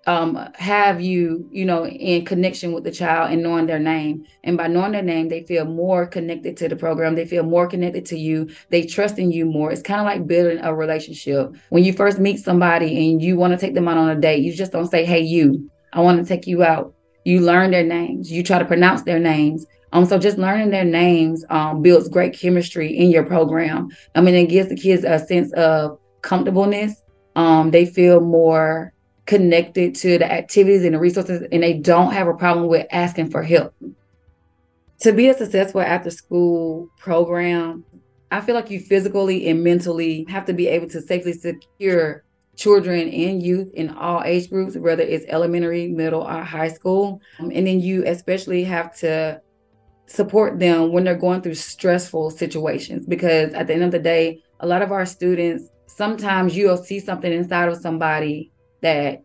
um, 0.06 0.48
have 0.54 1.00
you, 1.00 1.48
you 1.50 1.64
know, 1.64 1.86
in 1.86 2.24
connection 2.24 2.72
with 2.72 2.84
the 2.84 2.90
child 2.90 3.32
and 3.32 3.42
knowing 3.42 3.66
their 3.66 3.78
name. 3.78 4.24
And 4.44 4.56
by 4.56 4.66
knowing 4.68 4.92
their 4.92 5.02
name, 5.02 5.28
they 5.28 5.42
feel 5.44 5.64
more 5.64 6.06
connected 6.06 6.56
to 6.58 6.68
the 6.68 6.76
program. 6.76 7.14
They 7.14 7.26
feel 7.26 7.42
more 7.42 7.66
connected 7.66 8.06
to 8.06 8.18
you. 8.18 8.48
They 8.70 8.84
trust 8.86 9.18
in 9.18 9.30
you 9.30 9.44
more. 9.44 9.70
It's 9.70 9.82
kind 9.82 10.00
of 10.00 10.06
like 10.06 10.26
building 10.26 10.58
a 10.62 10.74
relationship. 10.74 11.54
When 11.68 11.84
you 11.84 11.92
first 11.92 12.18
meet 12.18 12.38
somebody 12.38 13.10
and 13.10 13.20
you 13.20 13.36
want 13.36 13.52
to 13.52 13.58
take 13.58 13.74
them 13.74 13.88
out 13.88 13.98
on 13.98 14.10
a 14.10 14.18
date, 14.18 14.42
you 14.42 14.52
just 14.52 14.72
don't 14.72 14.90
say, 14.90 15.04
"Hey, 15.04 15.20
you, 15.20 15.70
I 15.92 16.00
want 16.00 16.18
to 16.18 16.26
take 16.26 16.46
you 16.46 16.62
out." 16.62 16.94
You 17.24 17.40
learn 17.40 17.70
their 17.70 17.84
names. 17.84 18.32
You 18.32 18.42
try 18.42 18.58
to 18.58 18.64
pronounce 18.64 19.02
their 19.02 19.18
names. 19.18 19.66
Um, 19.92 20.04
so 20.04 20.18
just 20.18 20.38
learning 20.38 20.70
their 20.70 20.84
names 20.84 21.44
um, 21.50 21.82
builds 21.82 22.08
great 22.08 22.32
chemistry 22.32 22.96
in 22.96 23.10
your 23.10 23.24
program. 23.24 23.88
I 24.14 24.20
mean, 24.20 24.34
it 24.34 24.46
gives 24.46 24.68
the 24.68 24.76
kids 24.76 25.04
a 25.04 25.18
sense 25.18 25.52
of 25.54 25.98
comfortableness. 26.22 27.02
Um, 27.36 27.70
they 27.70 27.86
feel 27.86 28.20
more 28.20 28.92
connected 29.26 29.94
to 29.96 30.18
the 30.18 30.30
activities 30.30 30.84
and 30.84 30.94
the 30.94 30.98
resources, 30.98 31.46
and 31.52 31.62
they 31.62 31.74
don't 31.74 32.12
have 32.12 32.28
a 32.28 32.34
problem 32.34 32.68
with 32.68 32.86
asking 32.90 33.30
for 33.30 33.42
help. 33.42 33.74
To 35.00 35.12
be 35.12 35.28
a 35.28 35.34
successful 35.34 35.80
after 35.80 36.10
school 36.10 36.88
program, 36.98 37.84
I 38.30 38.40
feel 38.40 38.54
like 38.54 38.70
you 38.70 38.80
physically 38.80 39.48
and 39.48 39.64
mentally 39.64 40.26
have 40.28 40.44
to 40.46 40.52
be 40.52 40.68
able 40.68 40.88
to 40.88 41.00
safely 41.00 41.32
secure 41.32 42.24
children 42.56 43.08
and 43.08 43.42
youth 43.42 43.72
in 43.74 43.88
all 43.90 44.22
age 44.24 44.50
groups, 44.50 44.76
whether 44.76 45.02
it's 45.02 45.24
elementary, 45.28 45.88
middle, 45.88 46.22
or 46.22 46.42
high 46.42 46.68
school. 46.68 47.20
Um, 47.38 47.50
and 47.54 47.66
then 47.66 47.80
you 47.80 48.04
especially 48.06 48.62
have 48.64 48.94
to 48.98 49.40
support 50.10 50.58
them 50.58 50.90
when 50.90 51.04
they're 51.04 51.14
going 51.14 51.40
through 51.40 51.54
stressful 51.54 52.30
situations 52.30 53.06
because 53.06 53.52
at 53.52 53.68
the 53.68 53.72
end 53.72 53.84
of 53.84 53.92
the 53.92 53.98
day 53.98 54.42
a 54.58 54.66
lot 54.66 54.82
of 54.82 54.90
our 54.90 55.06
students 55.06 55.68
sometimes 55.86 56.56
you'll 56.56 56.76
see 56.76 56.98
something 56.98 57.32
inside 57.32 57.68
of 57.68 57.76
somebody 57.76 58.50
that 58.82 59.22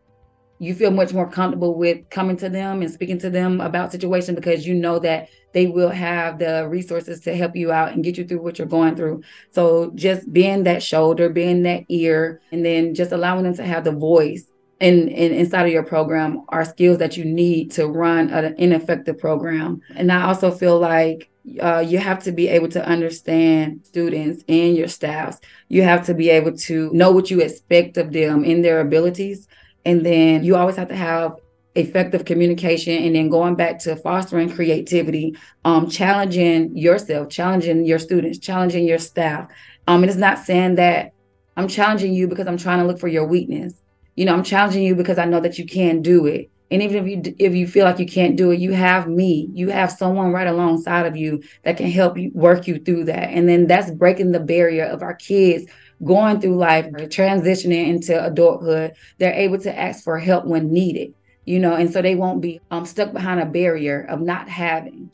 you 0.60 0.76
feel 0.76 0.92
much 0.92 1.12
more 1.12 1.30
comfortable 1.30 1.74
with 1.74 2.08
coming 2.12 2.38
to 2.38 2.50
them 2.50 2.82
and 2.82 2.92
speaking 2.92 3.18
to 3.18 3.32
them 3.32 3.60
about 3.62 3.92
situation 3.92 4.36
because 4.36 4.66
you 4.66 4.76
know 4.76 5.00
that 5.00 5.28
they 5.54 5.66
will 5.66 5.90
have 5.90 6.38
the 6.38 6.68
resources 6.70 7.20
to 7.22 7.36
help 7.36 7.56
you 7.56 7.72
out 7.72 7.92
and 7.92 8.04
get 8.04 8.18
you 8.18 8.26
through 8.26 8.42
what 8.42 8.58
you're 8.58 8.68
going 8.68 8.96
through. 8.96 9.22
So 9.52 9.92
just 9.96 10.32
being 10.32 10.64
that 10.64 10.84
shoulder 10.84 11.30
being 11.30 11.64
that 11.64 11.84
ear 11.90 12.42
and 12.52 12.66
then 12.66 12.94
just 12.94 13.12
allowing 13.12 13.44
them 13.44 13.56
to 13.56 13.66
have 13.66 13.84
the 13.84 13.92
voice 13.92 14.46
in, 14.80 15.08
in 15.08 15.32
inside 15.32 15.66
of 15.66 15.72
your 15.72 15.84
program 15.84 16.44
are 16.50 16.66
skills 16.66 16.98
that 16.98 17.16
you 17.16 17.24
need 17.24 17.72
to 17.72 17.88
run 17.88 18.30
an 18.30 18.56
ineffective 18.58 19.18
program. 19.18 19.82
And 19.96 20.12
I 20.12 20.24
also 20.24 20.52
feel 20.52 20.80
like 20.80 21.30
uh, 21.62 21.80
you 21.80 21.98
have 21.98 22.24
to 22.24 22.32
be 22.32 22.48
able 22.50 22.68
to 22.70 22.86
understand 22.86 23.82
students 23.86 24.44
and 24.50 24.76
your 24.76 24.88
staffs. 24.88 25.40
You 25.70 25.84
have 25.84 26.06
to 26.08 26.14
be 26.14 26.30
able 26.30 26.58
to 26.58 26.92
know 26.92 27.12
what 27.12 27.32
you 27.32 27.40
expect 27.40 27.98
of 27.98 28.12
them 28.12 28.44
in 28.44 28.62
their 28.62 28.82
abilities. 28.82 29.48
And 29.86 30.06
then 30.06 30.44
you 30.44 30.56
always 30.56 30.76
have 30.76 30.90
to 30.90 30.96
have 30.96 31.36
effective 31.76 32.26
communication 32.26 33.04
and 33.04 33.16
then 33.16 33.30
going 33.30 33.56
back 33.56 33.80
to 33.80 33.96
fostering 33.98 34.50
creativity, 34.50 35.38
um, 35.64 35.90
challenging 35.90 36.76
yourself, 36.76 37.30
challenging 37.30 37.86
your 37.86 38.00
students, 38.00 38.40
challenging 38.40 38.86
your 38.86 38.98
staff. 38.98 39.50
Um, 39.88 40.02
and 40.02 40.10
it's 40.10 40.20
not 40.20 40.40
saying 40.40 40.76
that 40.76 41.12
I'm 41.56 41.68
challenging 41.68 42.14
you 42.14 42.28
because 42.28 42.48
I'm 42.48 42.58
trying 42.58 42.80
to 42.80 42.86
look 42.86 43.00
for 43.00 43.08
your 43.08 43.26
weakness 43.26 43.76
you 44.16 44.26
know 44.26 44.34
i'm 44.34 44.44
challenging 44.44 44.84
you 44.84 44.96
because 44.96 45.18
i 45.18 45.26
know 45.26 45.40
that 45.40 45.58
you 45.58 45.66
can 45.66 46.02
do 46.02 46.26
it. 46.26 46.50
And 46.72 46.82
even 46.82 46.98
if 46.98 47.26
you 47.26 47.36
if 47.38 47.54
you 47.54 47.68
feel 47.68 47.86
like 47.86 48.00
you 48.00 48.08
can't 48.08 48.36
do 48.36 48.52
it 48.52 48.60
you 48.60 48.74
have 48.74 49.08
me. 49.08 49.50
You 49.54 49.70
have 49.70 49.92
someone 49.92 50.32
right 50.32 50.48
alongside 50.48 51.06
of 51.06 51.16
you 51.16 51.44
that 51.64 51.78
can 51.78 51.92
help 51.92 52.18
you 52.18 52.32
work 52.34 52.68
you 52.68 52.80
through 52.80 53.06
that. 53.06 53.30
And 53.30 53.48
then 53.48 53.68
that's 53.68 53.92
breaking 53.92 54.32
the 54.32 54.40
barrier 54.40 54.86
of 54.86 55.04
our 55.04 55.14
kids 55.14 55.72
going 56.04 56.42
through 56.42 56.58
life 56.58 56.88
transitioning 56.88 57.88
into 57.88 58.24
adulthood. 58.26 58.94
They're 59.20 59.34
able 59.34 59.60
to 59.60 59.80
ask 59.80 60.04
for 60.04 60.18
help 60.18 60.46
when 60.46 60.74
needed 60.74 61.14
you 61.46 61.60
know 61.60 61.76
and 61.76 61.92
so 61.92 62.02
they 62.02 62.16
won't 62.16 62.42
be 62.42 62.60
um, 62.72 62.86
stuck 62.86 63.14
behind 63.14 63.40
a 63.40 63.46
barrier 63.46 64.06
of 64.10 64.22
not 64.22 64.50
having. 64.50 65.12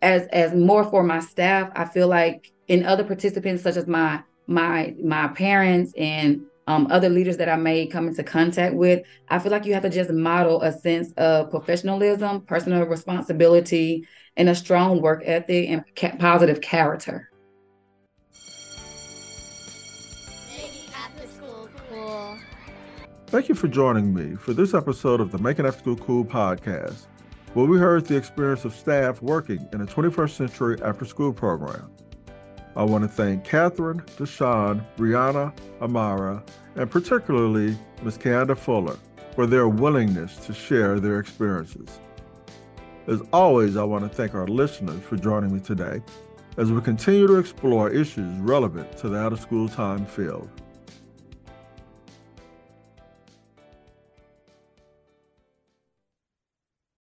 As 0.00 0.26
as 0.28 0.54
more 0.54 0.84
for 0.84 1.02
my 1.02 1.20
staff 1.20 1.70
i 1.74 1.86
feel 1.86 2.08
like 2.08 2.52
in 2.68 2.84
other 2.84 3.04
participants 3.04 3.62
such 3.62 3.76
as 3.76 3.86
my 3.86 4.22
my 4.46 4.94
my 5.02 5.28
parents 5.28 5.92
and 5.96 6.42
um, 6.66 6.88
other 6.90 7.08
leaders 7.08 7.36
that 7.38 7.48
I 7.48 7.56
may 7.56 7.86
come 7.86 8.08
into 8.08 8.22
contact 8.22 8.74
with, 8.74 9.04
I 9.28 9.38
feel 9.38 9.52
like 9.52 9.66
you 9.66 9.74
have 9.74 9.82
to 9.82 9.90
just 9.90 10.10
model 10.10 10.62
a 10.62 10.72
sense 10.72 11.12
of 11.12 11.50
professionalism, 11.50 12.42
personal 12.42 12.84
responsibility, 12.84 14.06
and 14.36 14.48
a 14.48 14.54
strong 14.54 15.00
work 15.00 15.22
ethic 15.24 15.68
and 15.68 15.84
ca- 15.96 16.16
positive 16.16 16.60
character. 16.60 17.30
Thank 23.26 23.48
you 23.48 23.56
for 23.56 23.66
joining 23.66 24.14
me 24.14 24.36
for 24.36 24.52
this 24.52 24.74
episode 24.74 25.20
of 25.20 25.32
the 25.32 25.38
Making 25.38 25.66
After 25.66 25.80
School 25.80 25.96
Cool 25.96 26.24
podcast, 26.24 27.06
where 27.54 27.66
we 27.66 27.78
heard 27.78 28.06
the 28.06 28.16
experience 28.16 28.64
of 28.64 28.72
staff 28.72 29.20
working 29.22 29.68
in 29.72 29.80
a 29.80 29.86
21st 29.86 30.30
century 30.30 30.82
after 30.82 31.04
school 31.04 31.32
program. 31.32 31.90
I 32.76 32.82
want 32.82 33.04
to 33.04 33.08
thank 33.08 33.44
Catherine, 33.44 34.00
Deshawn, 34.16 34.84
Brianna, 34.96 35.52
Amara, 35.80 36.42
and 36.74 36.90
particularly 36.90 37.76
Ms. 38.02 38.18
Keanda 38.18 38.56
Fuller 38.58 38.98
for 39.34 39.46
their 39.46 39.68
willingness 39.68 40.36
to 40.46 40.52
share 40.52 40.98
their 40.98 41.20
experiences. 41.20 42.00
As 43.06 43.22
always, 43.32 43.76
I 43.76 43.84
want 43.84 44.10
to 44.10 44.14
thank 44.14 44.34
our 44.34 44.48
listeners 44.48 45.02
for 45.04 45.16
joining 45.16 45.52
me 45.52 45.60
today 45.60 46.02
as 46.56 46.72
we 46.72 46.80
continue 46.80 47.26
to 47.26 47.38
explore 47.38 47.90
issues 47.90 48.38
relevant 48.38 48.96
to 48.98 49.08
the 49.08 49.18
out 49.18 49.32
of 49.32 49.40
school 49.40 49.68
time 49.68 50.06
field. 50.06 50.48